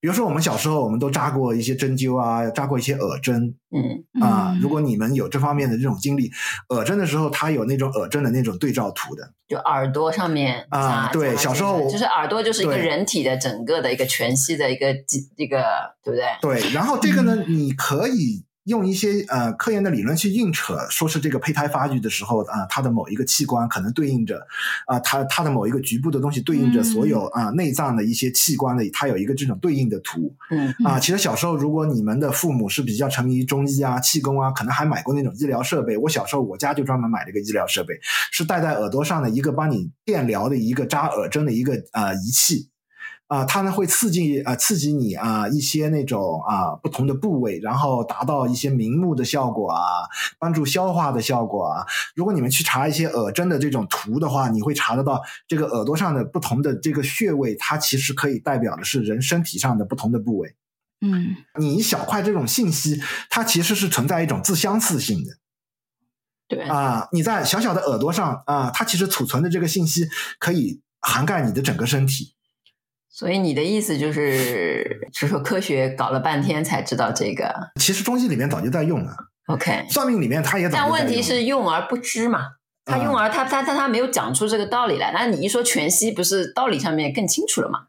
[0.00, 6.30] 比如说，我们小时候我们都扎过一些针灸啊，扎过一些耳针，嗯啊，如果你们有这方面的这种经历，
[6.68, 14.92] 耳针的时候，它有那种耳针的那种对照图的，就耳朵上面啊，对，小时候就是耳朵就是一个人体的整个的一个全息的一个
[15.36, 15.64] 一个，
[16.02, 16.60] 对不对？
[16.60, 18.44] 对，然后这个呢，你可以。
[18.64, 24.38] 用一些呃科研的理论去硬扯，说是这个胚胎发育的时候啊、呃，它的某一个器官可能对应着
[24.86, 30.34] 啊、呃，它它的某一个局部的东西对应着所有啊、呃、内脏的一些器官的，它有一个这种对应的图。
[30.50, 35.96] 嗯啊、呃，其实小时候如果你们的父母是比较沉迷于中医啊、气功啊，可能还买过那种医疗设备。
[35.96, 37.94] 我小时候我家就专门买了一个医疗设备，
[38.30, 42.69] 是戴在耳朵上的一个帮你电疗的一个扎耳针的一个呃仪器。
[43.30, 49.80] 啊，它呢会刺激啊、呃，刺激你啊一些那种啊不同的部位，然后达到一些明目的效果啊，
[50.36, 51.86] 帮助消化的效果啊。
[52.16, 60.56] 如果你们去查一些耳针的这种图的话，你会查得到这个耳朵上的不同的这个穴位，它其实可以代表的是人身体上的不同的部位。
[61.00, 65.30] 嗯，你一小块这种信息，它其实是存在一种自相似性的。
[66.48, 70.08] 对啊，你在小小的耳朵上啊，它其实储存的这个信息
[70.40, 72.34] 可以涵盖你的整个身体。
[73.12, 77.52] 所以你的意思就是，是说科学搞了半天才知道这个？
[77.80, 79.14] 其实中医里面早就在用了。
[79.46, 80.68] OK，算命里面他也。
[80.68, 82.40] 但问题是用而不知嘛，
[82.84, 85.12] 他用而他他他他没有讲出这个道理来。
[85.12, 87.80] 那你一说全息，不是道理上面更清楚了吗？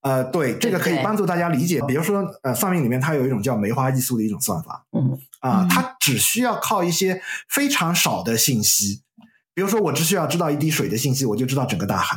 [0.00, 1.80] 呃，对，这个可以帮助大家理解。
[1.86, 4.86] 比如说，呃，算命里面它有一种叫梅花易数的一种算法。
[4.96, 9.02] 嗯啊，它只需要靠一些非常少的信息，
[9.52, 12.16] 比如说我只需要知道一滴水的信息，我就知道整个大海。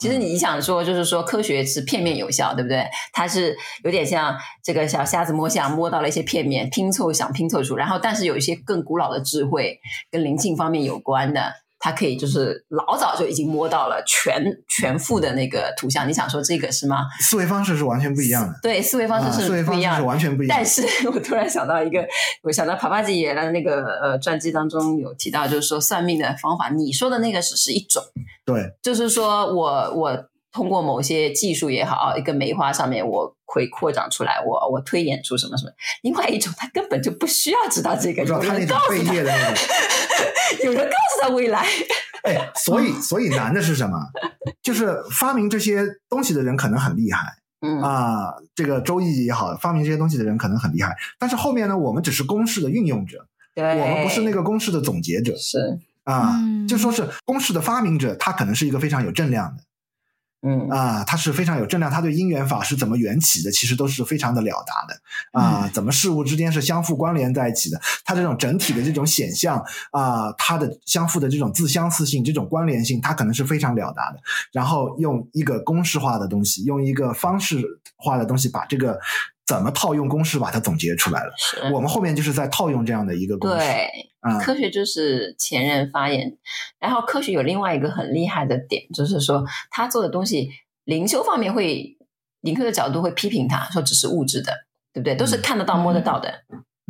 [0.00, 2.88] 其实你想说，就是说科学是片面有效，对不对？
[3.12, 9.78] 它是有点像这个小瞎子摸象，摸到了一些片面，拼凑想拼凑出，然后但是有一些更古老的智慧
[10.10, 11.52] 跟灵性方面有关的。
[11.80, 17.06] 它可以就是老早就已经摸到了全全副的那个图像，你想说这个是吗？
[17.20, 18.54] 思维方式是完全不一样的。
[18.62, 20.56] 对，思维方式是不一样，啊、是完全不一样。
[20.56, 22.06] 但是我突然想到一个，
[22.42, 28.02] 我想到帕帕吉爷的那个呃传记当中有提到，就是说算命的方法，你说的那个只是一种。
[28.44, 35.72] 对，就是说我我通过某些技术也好，一个梅花上面我会扩展出来，我我推演出什么什么。
[36.02, 39.64] 另外一种，他根本就不需要知道这个，知道他那种背业的那种。
[40.64, 41.64] 有人告诉他未来，
[42.24, 43.96] 哎，所以所以难的是什么？
[44.62, 47.20] 就是发明这些东西的人可能很厉害，
[47.60, 59.62] 嗯啊，这个周易也好，发明这些东西的人可能很厉害，但是后面呢，我们只是公式的运用者，对，我们不是那个公式的总结者，是啊，嗯、就说是公式的发明者，他可能是一个非常有正量的。
[60.42, 65.64] 嗯啊，它是非常有正量，它对因缘法是怎么缘起的，其实都是非常的了达的啊。
[65.66, 67.78] 嗯、怎么事物之间是相互关联在一起的？
[68.04, 74.18] 它这种整体的这种显象啊，它的相互的这种自相似性、这种关联性，它可能是非常了达的。
[74.50, 77.62] 然后用一个公式化的东西，用一个方式
[77.96, 78.98] 化的东西，把这个
[79.46, 81.32] 怎么套用公式把它总结出来了。
[81.36, 83.58] 是我们后面就是在套用这样的一个公式。
[83.58, 84.09] 对。
[84.22, 86.36] 嗯、科学就是前人发言，
[86.78, 90.50] 然后科学有另外一个很厉害的点，就是说他做的东西，
[90.84, 91.96] 灵修方面会，
[92.40, 94.52] 灵修的角度会批评他，说只是物质的，
[94.92, 95.14] 对不对？
[95.14, 96.30] 都是看得到、摸得到的。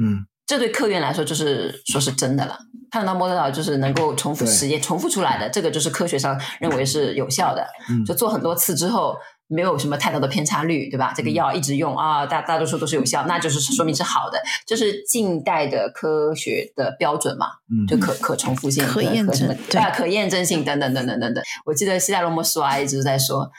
[0.02, 2.58] 嗯，这对科研来说就是说是真的了，
[2.90, 7.66] 看得到、摸得到，就是能够重复实验、重复出来的，这个就是科学上认为是有效的。
[7.88, 9.16] 嗯，就做很多次之后。
[9.50, 11.12] 没有什么太大的偏差率，对吧？
[11.14, 17.46] 这个药一直用啊，大大多数都是有效，那就是说明是好的，这是近代的科学的标准嘛？
[17.68, 21.42] 嗯，就可可重复性、可验证对啊，可验证性等等等等等等。
[21.66, 23.50] 我记得西代罗摩斯娃一直在说，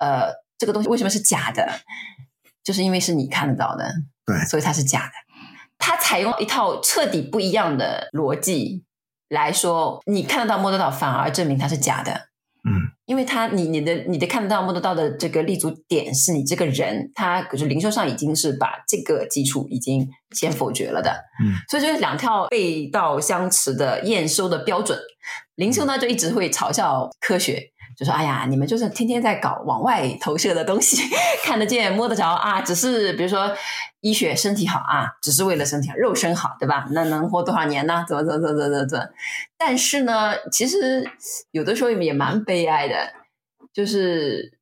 [0.00, 1.66] 呃，这个东西为什么是假的？
[2.62, 3.90] 就是因为是你看得到的，
[4.26, 5.12] 对，所以它是假的。
[5.78, 8.84] 它采用一套彻底不一样的逻辑
[9.30, 12.28] 来说，你看得到摸得到，反而证明它是假的。
[12.64, 21.10] 嗯，因为他你你的你的看得到摸得到的这个立足点是你这个人，他可是零售上已经是把这个基础已经先否决了的，
[21.42, 24.98] 嗯，所以就是两套背道相驰的验收的标准，
[25.54, 27.70] 零售呢就一直会嘲笑科学。
[27.98, 31.02] 就说：“哎呀，你们就是天天在搞往外投射的东西，
[31.44, 32.60] 看得见摸得着啊！
[32.62, 33.52] 只是比如说
[34.02, 36.86] 医学身体好啊，只是为了身体好，肉身好，对吧？
[36.92, 38.04] 那能活多少年呢？
[38.06, 39.04] 怎么怎么怎么怎么怎么？
[39.58, 41.10] 但是呢，其实
[41.50, 43.12] 有的时候也蛮悲哀的，
[43.72, 44.56] 就是。”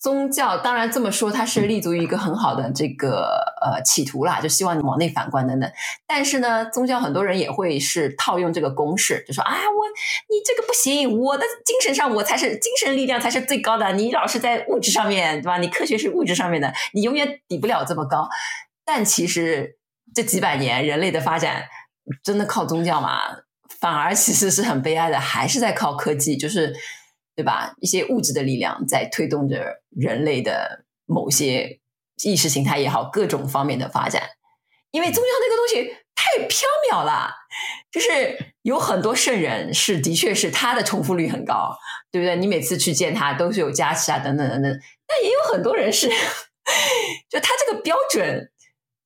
[0.00, 5.68] 宗教当然这么说，它是立足于一个很好的这个呃企图啦，就希望你往内反观等等。
[6.06, 9.86] 但是呢，宗教很多人也会是套用这个公式，就说啊，我
[10.28, 15.58] 你这个不行，我的精神上我才是精神力量才是最高的，你老是在物质上面，对吧？
[15.58, 18.28] 你科学是物质上面的，你永远抵不了这么高。
[18.84, 19.78] 但其实
[20.14, 21.64] 这几百年人类的发展，
[22.22, 23.18] 真的靠宗教吗？
[23.80, 26.72] 反而其实是很悲哀的，还是在靠科技，就是。
[27.38, 27.72] 对吧？
[27.80, 31.78] 一些物质的力量在推动着人类的某些
[32.24, 34.24] 意识形态也好，各种方面的发展。
[34.90, 37.30] 因为宗教那个东西太缥缈了，
[37.92, 41.78] 就是有很多圣人是的确是他的重复率很高，
[42.10, 42.34] 对不对？
[42.34, 44.80] 你每次去见他都是有加持啊，等等等等。
[45.06, 46.08] 但也有很多人是，
[47.30, 48.50] 就他这个标准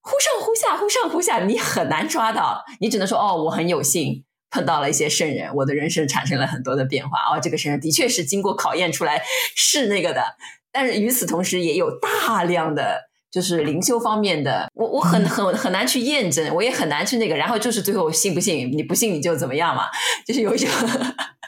[0.01, 2.65] 忽上忽下，忽上忽下，你很难抓到。
[2.79, 4.25] 你只能说哦，我很有幸。
[4.53, 7.17] 碰到了一些圣人，我的人生产生了很多的变化。
[7.31, 9.19] 哦，这个圣人的确是经过考验出来
[9.55, 10.23] 是那个的，
[10.71, 19.85] 但是与此同时也有大量的就是灵修方面的，我我很很很难去验证，我也很难去那个，然后就是最后信不信，你不信你就怎么样嘛，
[20.27, 20.69] 就是有一种，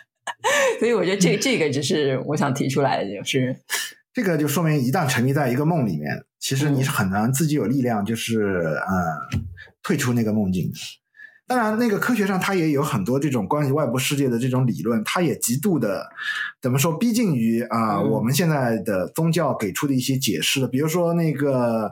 [0.79, 3.55] 所以我觉得这这个只是我想提出来的，就是
[4.15, 8.95] 这个就说明一旦沉迷在一个梦里面，其实你是很难自己有力量，就是呃
[9.83, 10.77] 退出那个梦境的。
[11.47, 16.09] 当然，那个科学上它也有很多这种关于外部世界的这种理论，它也极度的
[16.59, 20.67] 怎么说逼近于啊、呃嗯、我们现在的宗教给出的一些解释的。
[20.67, 21.91] 比如说那个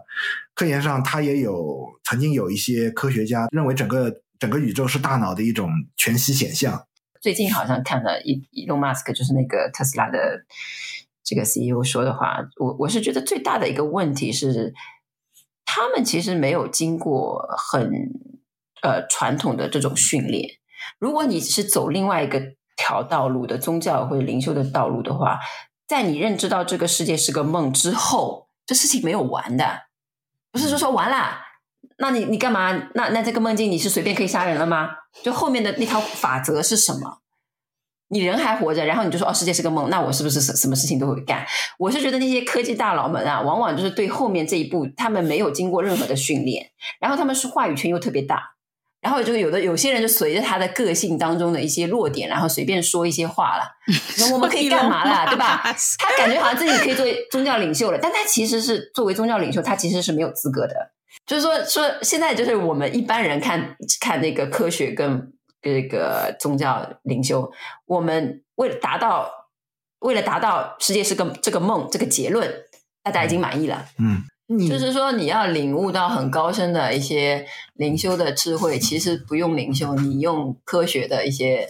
[0.56, 6.88] 科研上，它也有曾经有一些科学家认为整个整个宇宙是大脑的一种全息显像。
[7.22, 10.44] 最近好像看了伊伊隆马斯克，就是那个特斯拉的
[11.24, 14.74] 这个 CEO 说的话，我我是觉得最大的一个问题是，
[15.63, 18.33] 他们其实没有经过很。
[18.84, 20.58] 呃，传统的这种训练，
[21.00, 22.41] 如果你是走另外一个
[22.76, 25.39] 条道路的宗教或者灵修的道路的话，
[25.88, 29.84] 在你认知到这个世界是个梦之后，这事情没有完的，
[30.52, 31.39] 不是说说完了，
[31.98, 32.89] 那你你干嘛？
[32.93, 34.89] 那那这个梦境你是随便可以杀人了吗？
[35.24, 37.19] 就后面的那条法则是什么？
[38.10, 41.46] 你人还活着，然后你就说哦，世界是个梦，那我是不是什什么事情都会干？
[41.80, 48.53] 我是觉得那些科技大佬们啊，往往就是对后面这一步，他们没有经过任何的训练，然后他们是话语权又特别大。
[49.04, 53.63] 然后就有的有些人就随着他的个性当中的一些弱点，然后随便说一些话了。
[54.32, 55.62] 我们可以干嘛啦，对吧？
[56.00, 60.94] 他感觉好像自己可以做宗教领袖了，但他其实是作为宗教领袖，他其实是没有资格的。
[61.26, 67.52] 就是说，说现在就是我们一般人看看那个科学跟这个宗教领袖，
[67.86, 69.30] 我们为了达到
[70.00, 72.50] 为了达到世界是个这个梦这个结论，
[73.04, 73.86] 大家已经满意了。
[74.00, 74.24] 嗯。
[74.48, 81.68] 就是说，你要领悟到很高深的一些灵修的智慧，其实不用灵修，你用科学的一些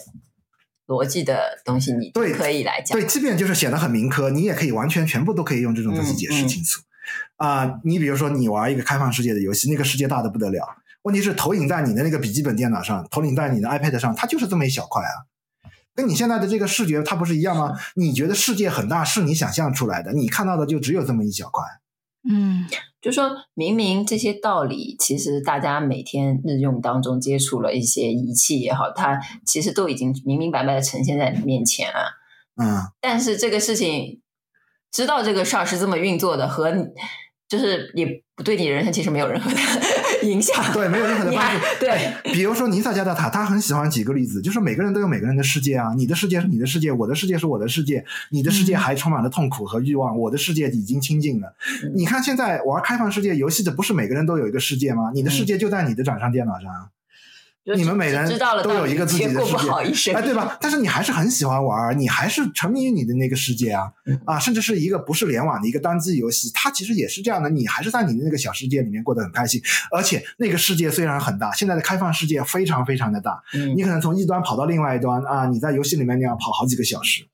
[0.88, 3.00] 逻辑的东西，你对可以来讲。
[3.00, 6.82] 对，即便就是显得很民科，你也可以完全全部都可以用这种东西解释清楚。
[7.38, 10.68] 啊、嗯嗯呃，你比如说，你玩一个开放世界的游戏，那个世界大的不得了，
[11.04, 15.30] 问题是投影在你的那个笔记本电脑上，投影在你的 iPad 上，它就是这么一小块啊。
[15.96, 17.74] 跟你现在的这个视觉，它不是一样吗？
[17.96, 21.64] 你觉得世界很大，是你想象出来的，你看到的就只有这么一小块。
[22.30, 22.66] 嗯，
[23.02, 32.18] 就说明明这些道理，其实大家每天日用当中接触了一些仪器也好，它其实都已经明明白白的呈现在你面前了。
[32.56, 34.22] 嗯，但是这个事情，
[34.92, 36.74] 知道这个事儿是这么运作的，和
[37.50, 39.58] 就是也不对你人生其实没有任何的。
[40.24, 41.60] 影响 对，没有任何的帮助。
[41.80, 45.94] 对，比如说尼萨加德塔，他很喜欢举个例子，就是每个人都有每个人的世界啊。
[45.96, 48.04] 你的世界是你的世界，我的世界是我的世界。
[48.30, 51.56] 你的世界还充满了痛苦和欲望，我的世界已经清净了。
[51.84, 51.92] 嗯。
[51.96, 55.12] 你看，现在玩开放世界游戏的，不是每个人都有一个世界吗？
[55.14, 56.90] 你的世界就在你的掌上电脑上。
[57.76, 58.30] 你们每人
[58.62, 59.54] 都有一个自己的世
[60.12, 60.58] 界，哎，对吧？
[60.60, 63.90] 但是你还是很喜欢玩，你还是沉迷于你的那个世界啊，
[64.26, 69.62] 啊，甚至是一个不是联网的一个单机游戏，它其实也是这样的，你还是在你的那个小世界里面过得很开心。
[69.92, 73.42] 而且那个世界虽然很大，现在的开放世界非常非常的大，
[73.76, 77.26] 你可能从一端跑到另外一端啊，你在游戏里面那样跑好几个小时，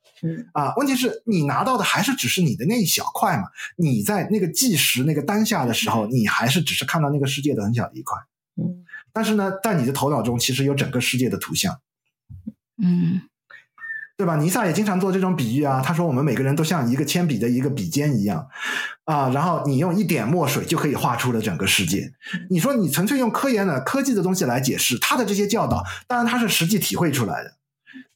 [0.54, 3.46] 啊，问题是你拿到的还是只是你的那一小块嘛？
[3.78, 8.16] 你在那个计时那个当下的时候，你还是只是看到那个世界的很小的一块，
[8.62, 8.86] 嗯。
[9.14, 11.80] 但是呢，在你的头脑中其实有整个世界的图像，
[12.82, 13.22] 嗯，
[14.18, 14.36] 对吧？
[14.36, 15.82] 尼萨也经常做这种比喻啊。
[15.82, 18.48] 他说，我们每个人都像一个铅笔的一个笔尖一样
[19.06, 22.12] 啊，然后你用一点墨水就可以画出了整个世界。
[22.50, 27.59] 你说你纯粹用科研的科技的东西来解释他的这些教导，当然他是实际体会出来的。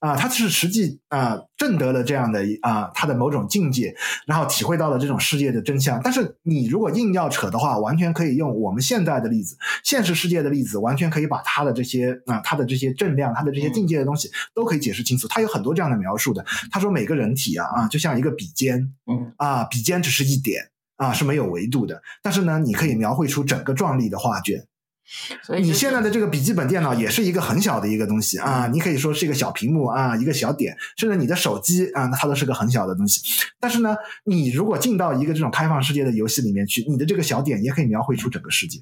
[0.04, 3.96] 啊，他是实际啊，证得了这样的啊，他的某种境界，
[4.28, 6.02] 然后体会到了这种世界的真相。
[6.04, 15.26] 但是你如果硬要扯的话，完全可以用我们现在的例子，现实世界的例子，完全可以把他的这些啊，他的这些正量，他的这些境界的东西都可以解释清楚。
[15.30, 16.46] 他有很多这样的描述的。
[16.70, 22.02] 他说每个人体啊啊，就像一个笔尖，嗯啊，笔尖只是一点啊，是没有维度的。
[22.22, 24.66] 但是呢，你可以描绘出整个壮丽的画卷。
[25.44, 33.22] 所以你现在的这个笔记本电脑也是一个很小的一个东西啊，你可以说是一个小屏幕啊，一个小点，甚至你的手机啊，它都是个很小的东西。
[33.60, 38.80] 但是呢，你如果进到一个这种开放世界的游戏里面去，你的这个小点也可以描绘出整个世界。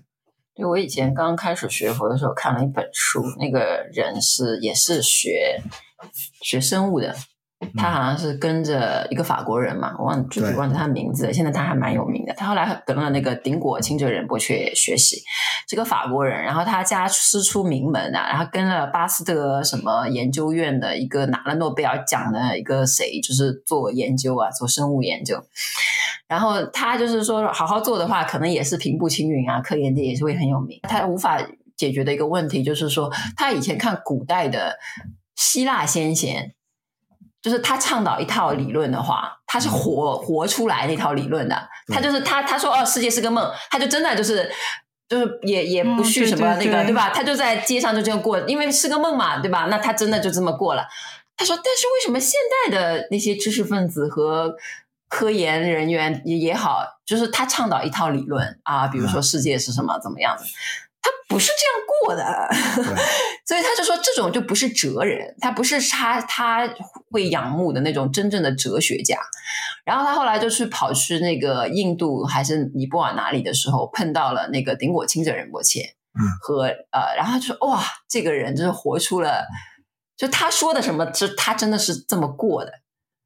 [0.56, 5.62] 对，我以前刚开始学佛的时候看了一本书，那个人是也是学
[6.42, 7.16] 学生物的。
[7.78, 11.32] 他好像是跟着一个法国人嘛，我忘具体忘记他的名字。
[11.32, 12.34] 现在他还蛮有名的。
[12.34, 15.21] 他后来跟了那个顶果清哲仁波切学习，
[15.67, 16.43] 这个法国人。
[16.43, 25.43] 然后他家师出名门啊，然后跟了巴斯德什么研究院的一个拿了诺贝尔奖的一个谁，就是做研究啊，做生物研究。
[26.28, 30.80] 然后他就是说，好好做的话，可能也是平步青云啊，科研界也是会很有名。
[30.84, 31.39] 他无法
[31.78, 34.80] 解决的一个问题就是说，他以前看古代的
[35.36, 36.53] 希腊先贤。
[37.42, 41.70] 就是他倡导一套理论的话，他是活活出来那套理论的。
[41.88, 44.52] 他就是他他说哦，世界是个梦，他就真的就是
[45.10, 47.10] 就是也也不去什么那个、嗯、对，对，对，对吧？
[47.10, 49.68] 他就在街上就这样过，因为是个梦嘛，对吧？
[49.70, 50.88] 那他真的就这么过了。
[51.36, 52.39] 他说，但是为什么现
[52.70, 54.56] 代的那些知识分子和
[55.10, 60.46] 科研人员也也好，就是他倡导一套理论啊，比如说世界是什么、嗯、怎么样子，
[61.02, 62.24] 他不是这样过的，
[63.52, 66.74] 所以他就说这种就不是哲人，他不是他他
[67.10, 69.18] 会仰慕的那种真正的哲学家。
[69.84, 75.82] 然后他后来就去跑去那个印度还是尼泊尔哪里的时候，碰到了那个顶果钦哲仁波切，
[76.18, 79.45] 嗯，和呃，然后他就说哇，这个人就是活出了。
[80.16, 82.72] 就他说的什么，就他真的是这么过的，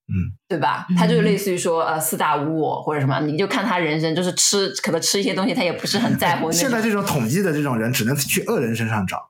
[0.08, 0.88] 嗯，对吧？
[0.98, 6.52] 他就类似于说，呃，四大无我或者什么，你就看他人生就是吃，可能吃一些东西，他也不是很在乎。
[6.52, 9.30] 现在这种统计的这种人，只能去恶人身上找。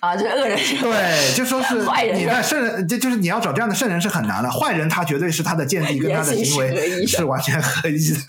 [0.00, 2.18] 啊，就是恶人，对，就说是 坏人。
[2.18, 4.50] 你看圣人，就就是你要找这样的圣人是很难的。
[4.50, 8.18] 坏人他绝对是他的见地跟他的 行为是完全合一的。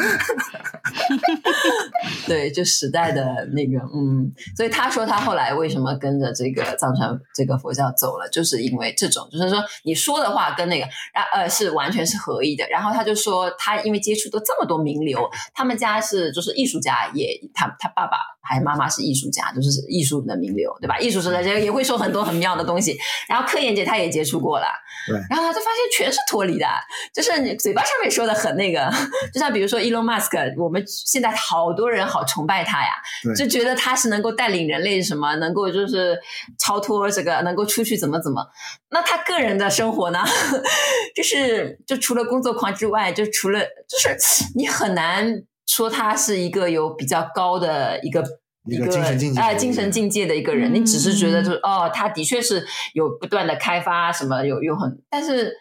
[2.27, 12.67] 对，就时代的那个，嗯，所以他说他后来为什么跟着这个藏传这个佛教走了，就是因为这种，就是说你说的话跟那个，然呃是完全是合一的。
[12.69, 20.99] 然后他就说他因为接触的这么多名流，他们家是就是艺术家也，也他他爸爸还妈妈是艺术家，就是艺术的名流，对吧？
[20.99, 21.61] 艺术是在这个。
[21.61, 22.97] 也会说很多很妙的东西，
[23.29, 24.65] 然后科研界他也接触过了，
[25.07, 26.65] 对，然后他就发现全是脱离的，
[27.13, 28.91] 就是你嘴巴上面说的很那个，
[29.31, 32.93] 就像比如说 Elon Musk，我们现在好多人好崇拜他呀，
[33.35, 36.19] 就觉得他是能够带领人类什么，能够就是
[36.57, 38.47] 超脱这个，能够出去怎么怎么，
[38.89, 40.19] 那他个人的生活呢，
[41.15, 48.23] 就是就除了工作狂之外，就除了就是你很难说他是一个有比较高的一个。
[48.67, 52.63] 一个精神境界，哎，精神境界的一个人，嗯、你只是觉得就是哦，他的确是
[52.93, 55.51] 有不断的开发什么，有有很，但是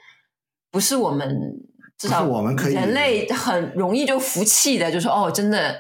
[0.71, 1.27] 不是我们
[2.01, 5.79] 至少我们可以人类很容易就服气的，就说哦，真的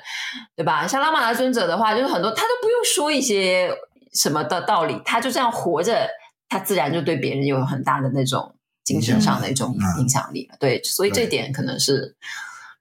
[0.54, 0.86] 对吧？
[0.86, 3.74] 像拉玛拉尊者的话，就是很多他都不用说一些
[4.12, 6.06] 什么的道理，他就这样活着，
[6.48, 8.54] 他自然就对别人有很大的那种
[8.84, 10.46] 精神上的一种影响力。
[10.52, 12.14] 嗯、对，所以这点可能是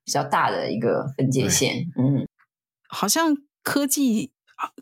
[0.03, 1.85] 比较大的一个分界线。
[1.97, 2.27] 嗯，
[2.89, 3.35] 好像。
[3.61, 4.31] 科技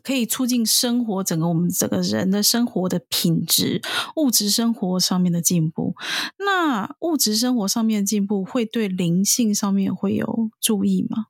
[0.02, 3.80] 可以促进生活，整个我们整个人的生活的品质，
[4.16, 5.94] 物质生活上面的进步。
[6.44, 11.26] 那物质生活上面的进步，会对灵性上面会有注意吗？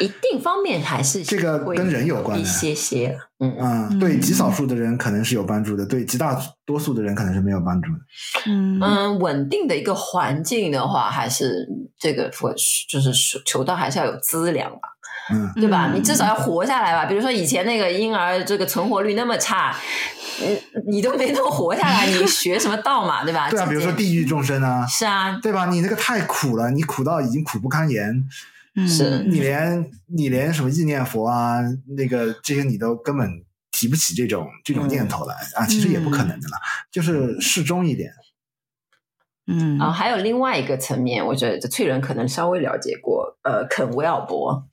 [0.00, 3.16] 一定方面还是这个跟人有关一些些。
[3.38, 6.36] 嗯嗯，对极少数的人可能是有帮助的，对极大
[6.66, 7.98] 多数的人可能是没有帮助的。
[8.46, 11.68] 嗯嗯，稳定的一个环境的话，还是
[11.98, 12.52] 这个或
[12.88, 13.12] 就是
[13.46, 14.91] 求到还是要有资粮吧。
[15.32, 15.92] 嗯，对吧？
[15.94, 17.06] 你至少要活下来吧。
[17.06, 19.74] 比如说以前那个婴儿这个存活率那么差，
[20.40, 23.24] 你你都没能活下来，你学什么道嘛？
[23.24, 23.50] 对吧？
[23.50, 25.66] 对啊，比如说地狱众生啊，是啊，对吧？
[25.66, 28.28] 你那个太苦了，你苦到已经苦不堪言，
[28.86, 31.60] 是你连你连什么意念佛啊，
[31.96, 36.58] 那个这些你都根本提不起这种这种念头来啊，其实也不可能的啦，
[36.90, 38.12] 就是适中一点。
[39.48, 44.64] 嗯，啊，还有另外一个层面，我觉得这翠人可能稍微了解过，呃，肯威尔伯。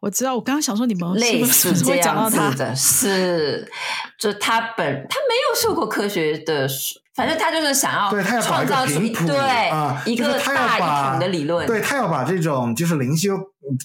[0.00, 3.70] 我知道，我刚刚想说你们类似 这样子的，是，
[4.18, 6.68] 就他本他没有受过科学的，
[7.14, 9.36] 反正他就是想要对他要创造出一对
[9.68, 13.36] 啊一个大一统的理论，对他要把这种就是灵修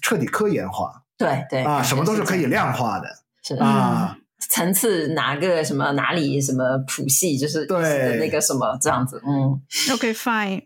[0.01, 3.07] 彻底科研化，对对啊，什么都是可以量化的，
[3.43, 4.15] 是啊，
[4.49, 9.59] 层次哪个什么哪里什么谱系，就是对那个什么这样子，嗯
[9.93, 10.63] ，OK fine。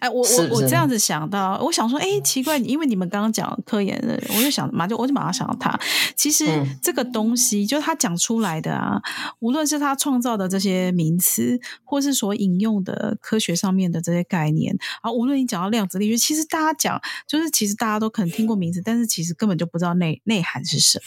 [0.00, 5.78] 哎，我我我这样子想到，我想说，哎，奇怪，因为你们刚刚讲科研的，我就想马就我就马上想到他。
[6.16, 6.44] 其实
[6.82, 9.00] 这个东西，嗯、就是他讲出来的啊，
[9.40, 21.04] 无论是他创造的这些名词，或是所引用的科学上面的这些概念，啊，无论你讲到量子力学，其实大家讲，就是其实大家都可能听过名字，但是其实根本就不知道内内涵是什么。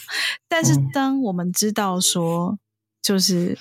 [0.48, 2.58] 但是当我们知道说，
[3.02, 3.58] 就是。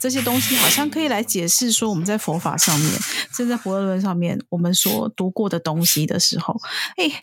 [0.00, 2.92] 这些东西好像可以来解释说，我们在佛法上面，
[3.34, 6.60] 甚至在博尔论上面，我们所读过的东西的时候，
[6.96, 7.22] 哎，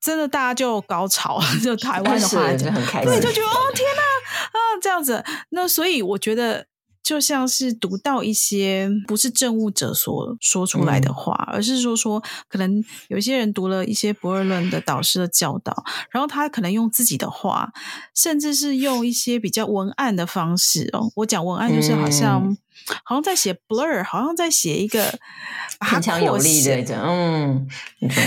[0.00, 6.66] 真的大家就高潮，就台湾的话 就很开心，对，就觉得哦天哪啊这样子，那所以我觉得。
[7.08, 17.72] 就像是读到一些不是政务者所说出来的话，嗯、而是说说可能有些人读了一些不二论的导师的教导，然后他可能用自己的话，
[18.14, 21.10] 甚至是用一些比较文案的方式哦。
[21.16, 22.58] 我讲文案就是好像、嗯、
[23.04, 25.18] 好像在写 blur，好像在写一个
[25.80, 27.66] 很强有力的，嗯，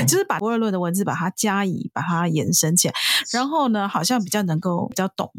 [0.07, 2.95] 就是把不二论的文字把它加以把它延伸起来，
[3.31, 5.31] 然后呢，好像比较能够比较懂。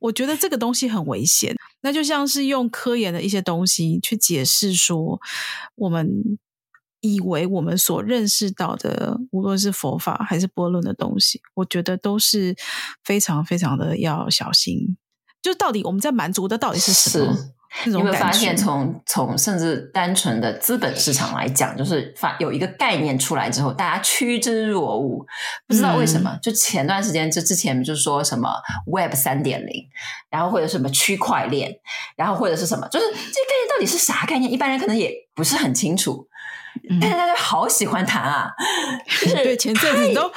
[0.00, 5.20] 我觉得这个东西很危险，那就像是用科研的一些东西去解释说，
[5.76, 6.38] 我们
[7.00, 12.56] 以为我们所认识到的，无论是佛法还是波论的东西，我觉得都是
[13.04, 14.96] 非常非常的要小心。
[15.40, 17.34] 就到底我们在满足的到底是什么？
[17.84, 25.24] 你有没有发现从，从从甚至单纯的资本市场来讲，就是发有一个概念出来之后，大家趋之若鹜，
[25.66, 26.30] 不知道为什么。
[26.30, 28.50] 嗯、就前段时间，就之前就说什么
[28.86, 29.86] Web 三点零，
[30.28, 31.72] 然后或者什么区块链，
[32.16, 34.50] 然后或者是什么，就是这个概念到底是啥概念？
[34.50, 36.26] 一般人可能也不是很清楚。
[37.00, 38.48] 但是大家好喜欢谈啊，
[39.20, 40.32] 就是对前阵子都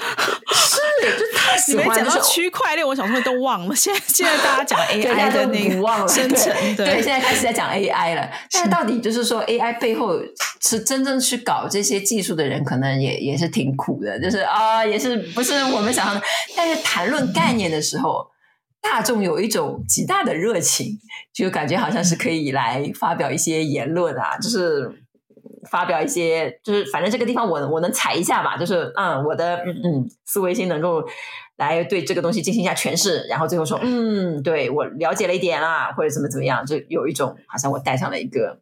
[0.51, 0.72] 是
[1.11, 1.85] 就太喜欢。
[1.85, 3.75] 你没讲到区块链，我小时候都忘了。
[3.75, 8.29] 现在 现在大家讲 AI 的那个生成，对，对，现在开始在讲 AI 了。
[8.51, 10.19] 但是到底就是说 AI 背后
[10.61, 14.19] 是真正去搞这些技术的人，可能也也是挺苦的。
[14.19, 16.21] 就是啊，也是不是我们想象的。
[16.55, 18.27] 但是谈论概念的时候，
[18.81, 20.99] 大众有一种极大的热情，
[21.33, 25.02] 就感觉好像是可以来发表一些言论啊，就是。
[25.69, 31.03] 发表一些，就是反正这个地方我我能踩一下吧，就是嗯，我的嗯嗯思维性能够
[31.57, 38.57] 来对这个东西进行一下诠释，然后最后说嗯，对我了解了一点啦，或者怎么怎么样，就有一种好像我戴上了一个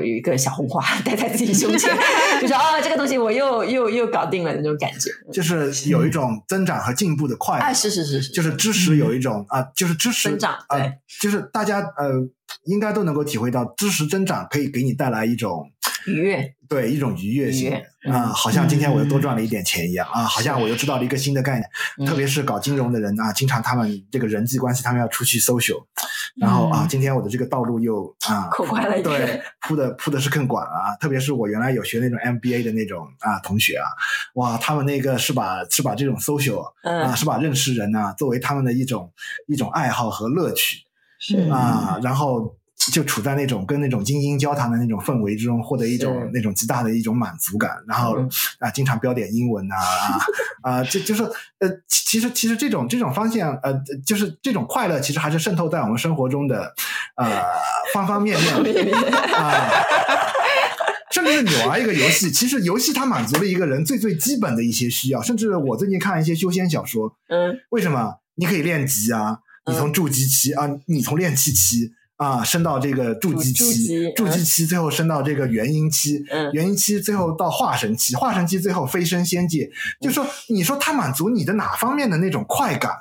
[0.00, 1.90] 有一个小红花 戴在自己胸前，
[2.40, 12.12] 就说啊，这个东西我又又又搞定了那种感觉，就是有一种增长和进步的快乐，啊，是是是是，就是知识有一种、嗯、啊，就是知识增长，对、呃，就是大家呃
[12.64, 15.70] 应该都能够体会到，知识增长可以给你带来一种。
[16.04, 17.80] 愉悦，对一种愉悦性
[18.10, 21.70] 啊，好像今天我又多赚了一点钱一样、嗯、啊，好像我又知道了一个新的概念。
[21.98, 25.84] 嗯、特别是搞金融的人啊，经常他们这个人际关系，他们要出去 social，
[26.36, 30.96] 然后啊，今天我的这个道路又啊扩宽了一点，对，铺的铺的是更广了啊。
[30.96, 33.86] 特别是我原来有学那种 MBA 的那种啊同学啊，
[34.34, 39.12] 哇，他们那个是把是把这种 social 啊，是把认识人啊作为他们的一种
[39.46, 40.78] 一种爱好和乐趣，
[41.18, 42.56] 是啊，然后。
[42.90, 48.16] 就处在那种跟那种精英交谈的那种氛围之中，获得一种那种极大的一种满足感，然后
[48.58, 49.76] 啊，经常标点英文啊
[50.62, 51.22] 啊，就就是
[51.60, 53.72] 呃，其实其实这种这种方向呃，
[54.04, 56.74] 就是这种快乐，其实还是渗透在我们生活中的
[57.16, 57.42] 呃
[57.94, 58.92] 方方面面
[59.32, 59.70] 啊，
[61.12, 69.38] 甚至是你玩一个游戏，其实游戏它满足了一个人最最基本的一些需要，甚至我最近看一些修仙小说，嗯，为什么你可以练级啊？
[69.70, 71.92] 你从筑基期啊，你从练气期。
[72.22, 79.64] 啊，升到这个筑基期，筑基期最后升到这个元婴期，嗯、元婴期最后到化神期，化神期最后飞升仙界。
[79.64, 82.92] 嗯、就说你说它满足你的哪方面的那种快感？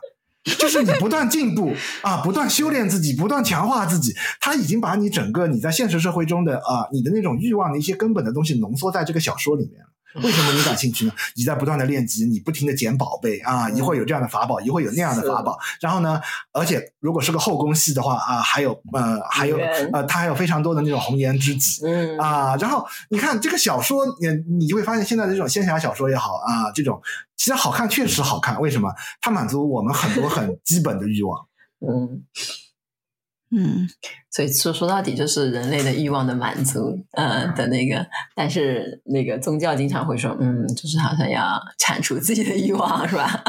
[0.58, 9.88] 就是你不断进步啊，不断修炼自己，不断强化自己，他已经把你整个你在现实社会中的啊，你的那种欲望的一些根本的东西浓缩在这个小说里面了。
[10.22, 11.14] 为什么你感 兴趣呢？
[11.36, 15.58] 你在不断的练级，你不停的捡宝贝啊，一会儿有这样的法宝，一会儿有那样的法宝。
[15.80, 16.20] 然后呢，
[16.52, 19.58] 而且如果是个后宫戏的话啊，还有呃，还有
[19.94, 22.56] 呃，他还有非常多的那种红颜知己，嗯啊。
[22.58, 27.02] 然后你看这个小说，你你就会发现现在的这种仙侠小说也好啊，这种
[27.38, 28.60] 其实好看，确实好看。
[28.60, 28.94] 为什么？
[29.22, 31.48] 它满足我们很多很基本的欲望。
[31.88, 32.24] 嗯。
[33.52, 33.88] 嗯，
[34.30, 43.44] 所以说说到底就是人类的欲望的满足，呃的那个，但是那个宗教经常会说，嗯，就是好像要铲除自己的欲望，是吧？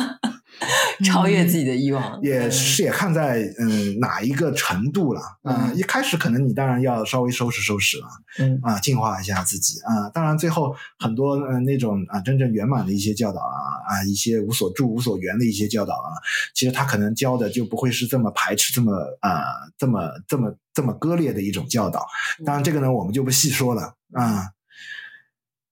[1.05, 5.75] 超越自己的欲望，也是也看在嗯哪一个程度了啊、呃。
[5.75, 8.07] 一开始可能你当然要稍微收拾收拾了，
[8.39, 10.09] 嗯啊，净化一下自己啊。
[10.11, 13.59] 当然最后很多嗯、呃、那种啊真正圆满的一些教导啊
[13.89, 16.11] 啊一些无所住无所缘的一些教导啊，
[16.55, 19.43] 其实他可能教的就不会是这么排斥这么啊
[19.77, 22.07] 这么这么这么割裂的一种教导。
[22.45, 24.51] 当然这个呢我们就不细说了啊。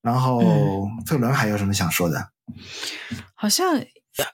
[0.03, 0.43] 然后
[1.07, 2.31] 特伦还有什么想说的？
[3.35, 3.85] 好像。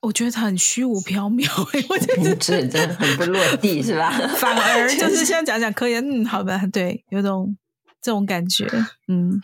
[0.02, 1.48] 我觉得他很虚无缥缈，
[1.88, 4.10] 我觉得真的很不落地，是吧？
[4.36, 7.56] 反而 就是现在讲讲科研，嗯，好吧，对，有种
[8.02, 8.66] 这种感觉，
[9.08, 9.40] 嗯，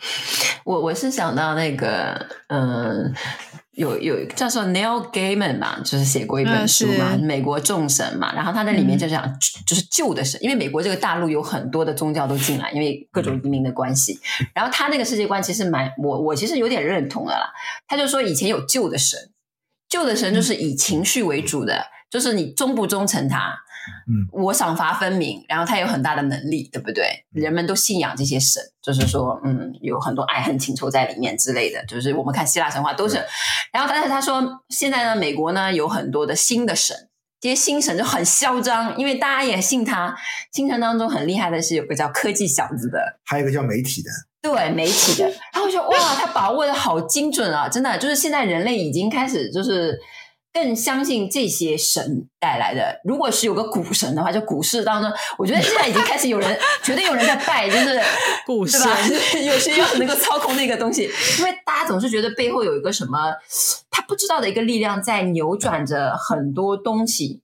[0.65, 3.13] 我我是想到那个，嗯，
[3.71, 9.23] 有有叫做 Neil Gaiman 嘛，就是写过一本书嘛，嗯《美国众神》嘛，然后他在里面就讲，
[9.67, 14.19] 就是旧的神，因为美国这个大陆有很多的宗教都进来，因为各种移民的关系，
[14.53, 17.51] 然后他那个世界观其实蛮，我我其实有点认同的啦，
[17.87, 19.19] 他就说以前有旧的神。
[19.93, 23.55] 旧的神就是以情绪为主的，嗯、就是你忠不忠诚他，
[24.07, 27.23] 嗯，我赏罚分明，然后他有很大的能力，对不对？
[27.31, 31.85] 人们都信仰这些神，就是说，嗯，有很多爱恨情仇在里面之类的。
[31.85, 33.25] 就是我们看希腊神话都是，嗯、
[33.73, 36.97] 然后但是他说，现在呢，美国呢有很多的新的神，
[37.39, 40.15] 这些新神就很嚣张，因为大家也信他。
[40.51, 44.09] 新神当中很厉害的是有个叫科技小子的，还有一个叫媒体的。
[44.43, 47.69] 对媒体的，然后我就哇，他把握的好精准啊！
[47.69, 49.97] 真的，就是现在人类已经开始就是
[50.53, 52.99] 更相信这些神带来的。
[53.05, 58.01] 如果是有个股神的话，就股市当中，我觉得现在已经开始有人，绝对有人在拜，就是
[58.45, 58.81] 股神？
[59.45, 63.33] 有些要能够操控那个东西，因为大家总是觉得背后有一个什么
[63.89, 67.42] 他不知道的一个力量在扭转着很多东西。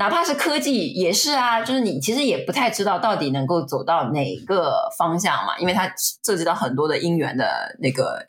[0.00, 5.92] 哪怕是科技也是啊，就是你其实也不太知道到底能够走到哪个方向嘛，因为它
[6.24, 8.26] 涉及到很多的因缘的那个。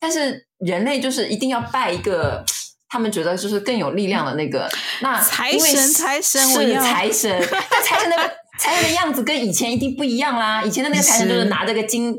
[0.00, 2.44] 但是人类就是一定要拜一个
[2.88, 4.68] 他们觉得就是更有力量的那个，
[5.02, 8.16] 那财神财神是财神，但财神的
[8.58, 10.62] 财神的样子跟以前一定不一样啦。
[10.64, 12.18] 以前的那个财神就是拿着个金，那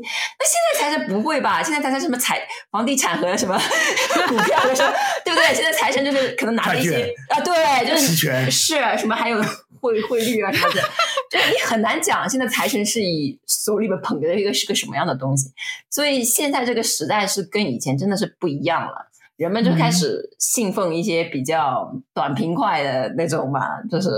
[0.72, 1.62] 在财神不会吧？
[1.62, 3.56] 现在财神什么财房地产和什么
[4.28, 4.92] 股票的什么，
[5.24, 5.54] 对不对？
[5.54, 9.42] 现在财神就是可能拿着一些啊，对，就是是什么还有
[9.80, 10.80] 汇汇率啊什么的，
[11.30, 12.28] 就是你很难讲。
[12.28, 15.50] 现在财神是以手里边捧着一个是个什么样的东西，
[15.90, 19.08] 所以现在这个时代是跟以前真的是不一样了。
[19.36, 23.60] 人们就开始信奉一些比较短平快的那种吧，
[23.90, 24.08] 就是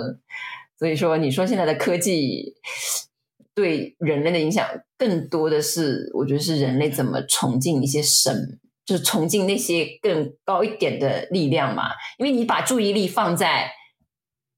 [0.79, 2.55] 所以说，你说现在的科技
[3.55, 4.67] 对人类的影响，
[4.97, 11.91] 更多的是我觉得是人类怎么崇敬一些神，就是崇敬那些更高一点的力量嘛。
[12.19, 13.71] 因为你把注意力放在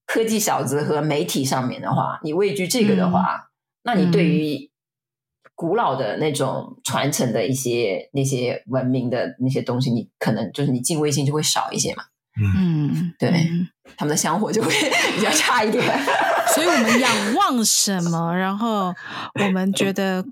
[0.07, 3.41] 科技小子和媒体上面的话，你畏惧这个的话，嗯、
[3.85, 4.71] 那你对于。
[5.55, 12.05] 古老的那种传承的一些那些文明的那些东西，你可能就是你敬畏心就会少一些嘛。
[12.41, 13.31] 嗯，对，
[13.97, 14.71] 他们的香火就会
[15.17, 15.85] 比较差一点。
[16.55, 18.95] 所以我们仰望什么，然后
[19.41, 20.25] 我们觉得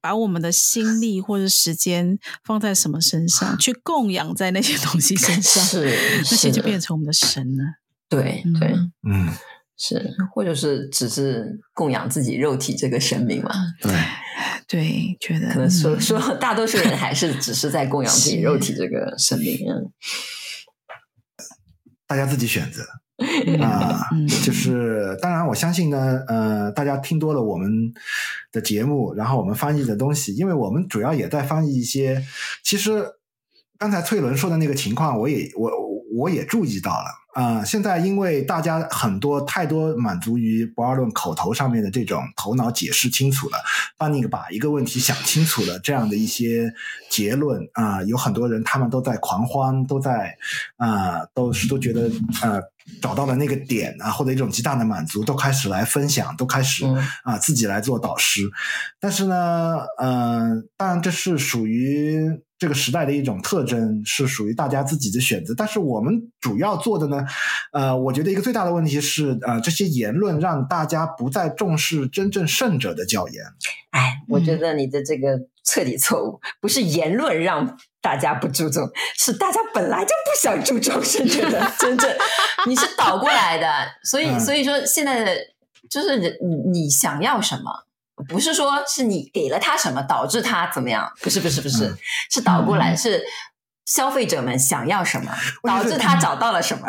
[0.00, 5.86] 把我们的心力或者时间放在什么身上，去供养在那些东西身上， 是
[6.18, 7.64] 那些就变成我们的神了。
[8.08, 8.74] 对对，
[9.08, 9.32] 嗯。
[9.78, 13.50] 是，或者是只是供养自己肉体这个神明嘛？
[13.82, 13.92] 对，
[14.66, 19.58] 对，觉得可能说说大多数人还是只是在供养自己肉体这个生命。
[22.06, 22.82] 大家自己选择
[23.60, 27.92] 啊，呃、就是当然，我相信呢，呃，大家听多了我们
[28.52, 32.22] 的节目，然后我们翻译的东西，因为我们主要也在翻译一些，
[32.62, 33.04] 其实
[33.78, 35.70] 刚才翠伦说的那个情况，我也我
[36.14, 37.06] 我也注意到了。
[37.36, 43.58] 啊、现在因为大家很多太多满足于博尔顿口头上面的这种头脑解释清楚了，
[43.98, 46.72] 帮你把一个问题想清楚了这样的一些
[47.10, 50.34] 结论啊、有很多人他们都在狂欢，都在
[50.78, 52.10] 啊、都是都觉得
[52.40, 52.58] 啊
[53.00, 56.84] 找到了那个点啊，或者一种极大的满足，都开始来分享，都开始
[57.24, 58.42] 啊、呃、自己来做导师。
[59.00, 62.42] 但是呢，嗯、呃，当然这是属于。
[62.58, 67.22] 这个时代的一种特征是属于大家自己的选择，但是我们主要做的呢，
[67.70, 73.44] 呃，我觉得一个最大的问题是，呃，这些言论让大家不再重视真正圣者的教研。
[73.90, 77.76] 哎，我觉得你的这个彻底错误，不是言论让
[78.06, 82.08] 大家不注重，是大家本来就不想注重甚至的真正，
[82.68, 83.66] 你是倒过来的，
[84.04, 85.36] 所以所以说现在的
[85.90, 87.84] 就是你，你想要什么？
[88.28, 91.10] 不是说是你给了他什么导致他怎么样？
[91.20, 91.98] 不是不是不是，嗯、
[92.30, 93.24] 是倒过来，嗯、是
[93.86, 95.34] 消费者们想要什么，
[95.64, 96.86] 导致他找到了什么，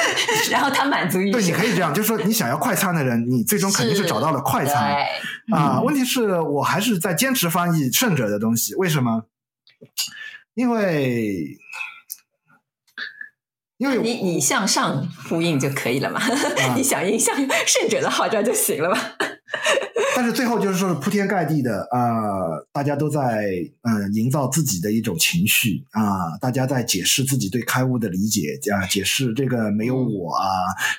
[0.50, 1.30] 然后他满足于。
[1.30, 4.96] 对，你可以这样，就是说你想要快餐的人，你最终肯定是找到了快餐
[5.52, 5.82] 啊。
[5.82, 9.24] 问题是我还是在坚持翻译圣者的东西，为什么？
[10.54, 11.58] 因为。
[13.76, 16.30] 因为你你向上呼应就可以了嘛，啊、
[16.76, 18.96] 你响应向圣者的号召就行了嘛。
[20.14, 23.50] 但是最后就是说是铺天盖地的啊、呃，大家都在
[23.82, 30.46] 嗯、呃、营造自己的一种情绪啊、呃，大家在解释自己对开悟的理解啊，解释这个没有我啊，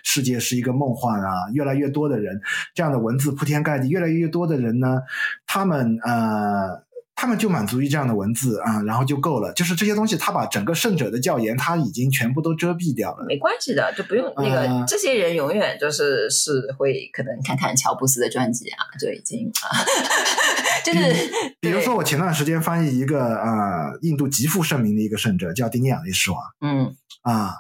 [0.04, 1.50] 世界是一个梦幻啊。
[1.54, 2.40] 越来越多的人
[2.74, 5.00] 这样的文字铺天盖地，越来越多的人呢，
[5.48, 6.85] 他们呃。
[7.16, 9.54] 他们就满足于这样的文字啊，然后就够了。
[9.54, 13.26] 就是这些东西，他把整个圣者的教研，他已经全部都遮蔽掉了。
[13.26, 14.62] 没关系的，就不用那个。
[14.62, 19.80] 呃、这些人永远就是是会可能看看乔布斯的传记啊，就已经啊，
[20.86, 21.70] 就是比。
[21.70, 26.38] 如说，我前段时间翻译一个啊、呃，印度极负盛名的一个圣者，叫丁尼亚内什瓦。
[26.62, 27.54] 嗯啊。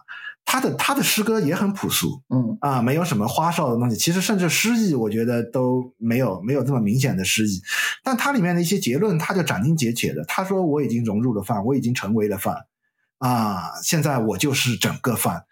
[0.45, 3.97] 他的他的诗歌也很朴素，嗯啊，没有什么花哨的东西。
[3.97, 7.61] 其实甚至诗意，我觉得都没有没有这么明显的诗意。
[8.03, 10.23] 但他里面的一些结论，他就斩钉截铁的。
[10.25, 12.67] 他说：“我已经融入了饭，我已经成为了饭，
[13.17, 15.45] 啊，现在我就是整个饭。”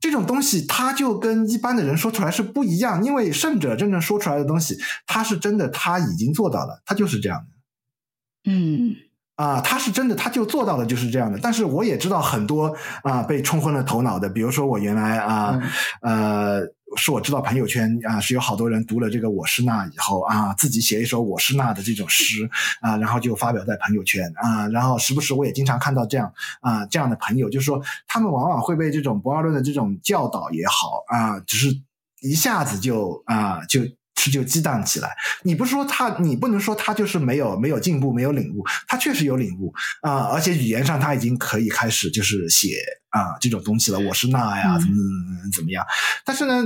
[0.00, 3.04] 这种东西，他就跟一般的人说出来是不一样。
[3.04, 8.50] 因为圣者真正说出来的东西，他是真的，他已经做到了，他就是这样的。
[8.50, 8.96] 嗯。
[9.36, 11.38] 啊，他是真的，他就做到了就是这样的。
[11.42, 15.60] 但是我也知道很多啊被冲昏了头脑的，比如说我原来啊，
[16.02, 16.66] 嗯、呃，
[16.96, 22.48] 是我知道朋友圈啊是有好多人读了这个我是那以后啊，自己写一首我是那的这种诗
[22.80, 31.76] 啊，然后就发表在朋友圈啊，然后时不时我也经常看到这样啊这样的朋友，就是说他们往往会被这种博尔顿的这种教导也好啊，只是
[32.20, 33.80] 一下子就啊就。
[34.24, 35.10] 是就激荡起来，
[35.42, 39.70] 你不是说他，你不能说他就是没有没有进步，没有领悟，他确实有领悟
[40.00, 42.78] 啊、呃，而且语言上他已经可以开始就是写
[43.10, 43.98] 啊、呃、这种东西了。
[43.98, 45.84] 我是那呀，怎么怎么怎么样？
[46.24, 46.64] 但是呢，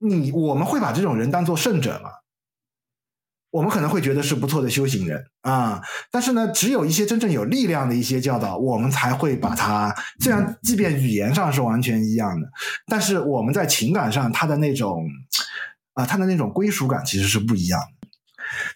[0.00, 2.10] 你我们会把这种人当做圣者吗？
[3.50, 9.94] 我们可能会觉得是不错的修行人啊，但是呢，只有一些真正有力量的一些教导，我们才会把它。
[10.20, 12.48] 虽然即便语言上是完全一样的，
[12.86, 15.06] 但是我们在情感上，他的那种
[15.94, 18.08] 啊，他的那种归属感其实是不一样的。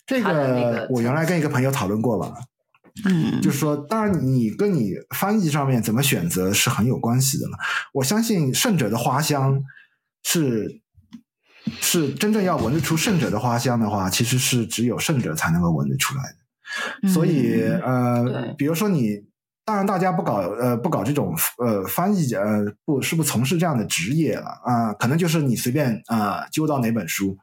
[0.07, 2.35] 这个我原来跟一个朋友讨论过吧，
[3.05, 7.59] 嗯，就是说，当然你跟你翻译上面怎么选择是很有关系的了。
[7.93, 9.63] 我相信圣者的花香
[10.23, 10.81] 是。
[11.81, 16.23] 是真正要闻得出圣者的花香的话，其实是只有圣者才能够闻得出来
[17.03, 17.09] 的。
[17.09, 19.26] 所以，嗯、呃，比如说你。
[19.67, 27.37] 当然，大家不搞呃不搞这种呃翻译呃不是不从事这样的职业了啊、可能就是你随便啊、揪到哪本书，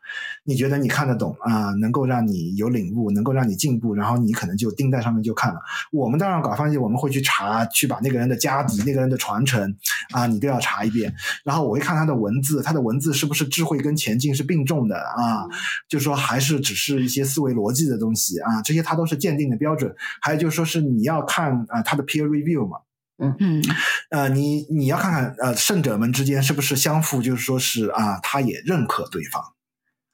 [0.45, 5.59] 你觉得你看得懂啊、呃，能够让你有领悟，能够让你进步，然后你可能就盯在上面就看了。
[5.91, 9.75] 我们当然搞翻译，我们会去查，去把那个人的家底、那个人的传承
[10.13, 11.13] 啊、呃，你都要查一遍。
[11.43, 15.43] 然后我会看他的文字，他的文字是不是智慧跟前进是并重的啊？
[15.89, 18.61] 就是说还是只是一些思维逻辑的东西啊？
[18.61, 19.93] 这些它都是鉴定的标准。
[20.21, 22.03] 还有就是说是你要看啊、呃、他的。
[22.03, 22.79] peer review 嘛，
[23.17, 23.63] 嗯嗯，
[24.09, 29.41] 呃，你你要看看呃，圣者们之间是不是相互，就是说是啊，他也认可对方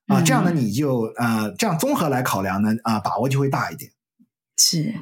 [0.09, 3.91] 啊，这样呢，你就呃，这样综合来考量呢，啊，把握就会大一点，
[4.57, 4.93] 是，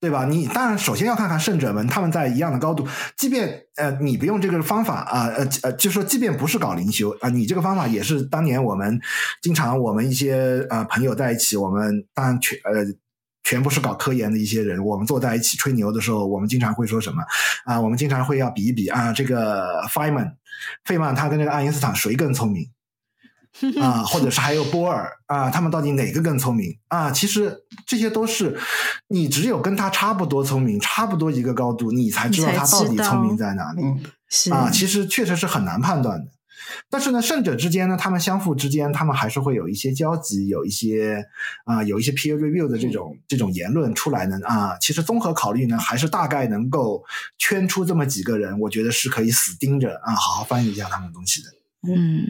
[0.00, 0.26] 对吧？
[0.26, 2.86] 你当然首先要看看圣者们他们在一样的高度，
[3.16, 9.00] 即便呃，你不用这个方法啊，呃呃，就说即便不是搞灵修啊，你这个方法也是当年我们
[9.40, 12.84] 经常我们一些呃朋友在一起，我们当然全呃。
[13.42, 17.22] 全部是搞科研的一些人，我们坐在一起吹牛的时候，我们经常会说什么
[17.64, 17.80] 啊？
[17.80, 20.36] 我们经常会要比一比啊，这个费曼，
[20.84, 22.68] 费曼他跟这个爱因斯坦谁更聪明
[23.80, 24.02] 啊？
[24.08, 27.10] 或者是还有波尔啊，他们到底哪个更聪明啊？
[27.10, 28.58] 其实这些都是
[29.08, 33.82] 你只有跟他差不多聪明，差不多一个高度，你才知道他到底聪明在哪里。
[34.28, 36.30] 是啊，其实确实是很难判断的。
[36.88, 41.26] 但是呢，胜者之间呢，他们相互之间，他们还是会有一些交集，有一些
[41.64, 44.76] 啊、呃，有一些 peer review 的这种这种言论出来呢啊。
[44.80, 47.02] 其实综合考虑呢，还是大概能够
[47.38, 51.48] 圈出这么几个人，我觉得是可以死盯着啊，好好翻译一下他们的东西的。
[51.88, 52.24] 嗯，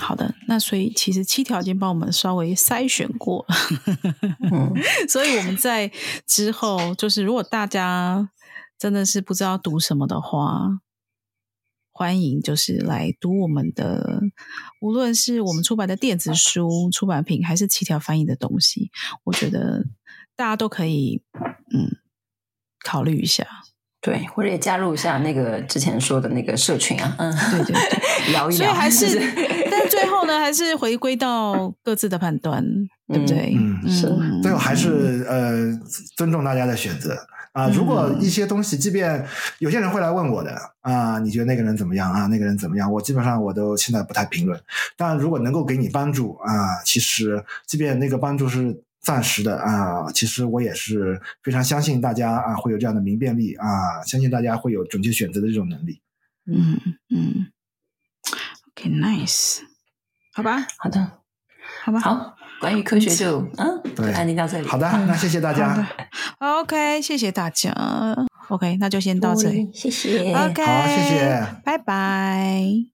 [0.00, 3.44] 好的，那所以其实七条已经帮我们稍微筛选过，
[4.52, 4.72] 嗯，
[5.08, 5.90] 所以我们在
[6.26, 8.30] 之后就是，如果大家
[8.78, 10.80] 真的是不知道读什么的话。
[11.96, 14.20] 欢迎，就是来读我们的，
[14.80, 18.90] 无论是我们出版的电子书、出版品，还是七条翻译的东西，
[19.22, 19.86] 我觉得
[20.34, 21.22] 大家都可以，
[21.72, 21.98] 嗯，
[22.84, 23.46] 考虑一下。
[24.04, 28.58] 对，或者也加入一下那个之前说的那个社群啊，嗯，对对对， 聊一聊。
[28.58, 29.20] 所以还是，是
[29.70, 33.56] 但是最后呢，还是回归到各自的判断，嗯、对不对？
[33.58, 34.14] 嗯，是。
[34.42, 35.72] 最后还是呃，
[36.16, 37.16] 尊重大家的选择。
[37.52, 39.24] 啊，如果一些东西，即便
[39.60, 40.50] 有些人会来问我的
[40.80, 42.26] 啊，你觉得那个人怎么样啊？
[42.26, 42.92] 那个人怎么样？
[42.92, 44.60] 我基本上我都现在不太评论。
[44.96, 56.00] 但如果能够给你帮助啊，其实即便那个帮助是暂时的啊，其实我也是非常相信大家啊会有这样的明辨力啊，相信大家会有准确选择的这种能力。
[56.46, 56.80] 嗯
[57.10, 57.46] 嗯
[58.72, 59.60] ，OK，nice，
[60.32, 61.18] 好吧，好的，
[61.84, 62.36] 好吧，好。
[62.60, 64.66] 关于科学就嗯，对，安妮到这里。
[64.66, 65.86] 好的，那谢谢大家。
[66.38, 67.70] OK，谢谢大家。
[68.48, 69.68] OK，那就先到这里。
[69.74, 70.32] 谢谢。
[70.32, 72.93] OK，好，谢谢，拜拜。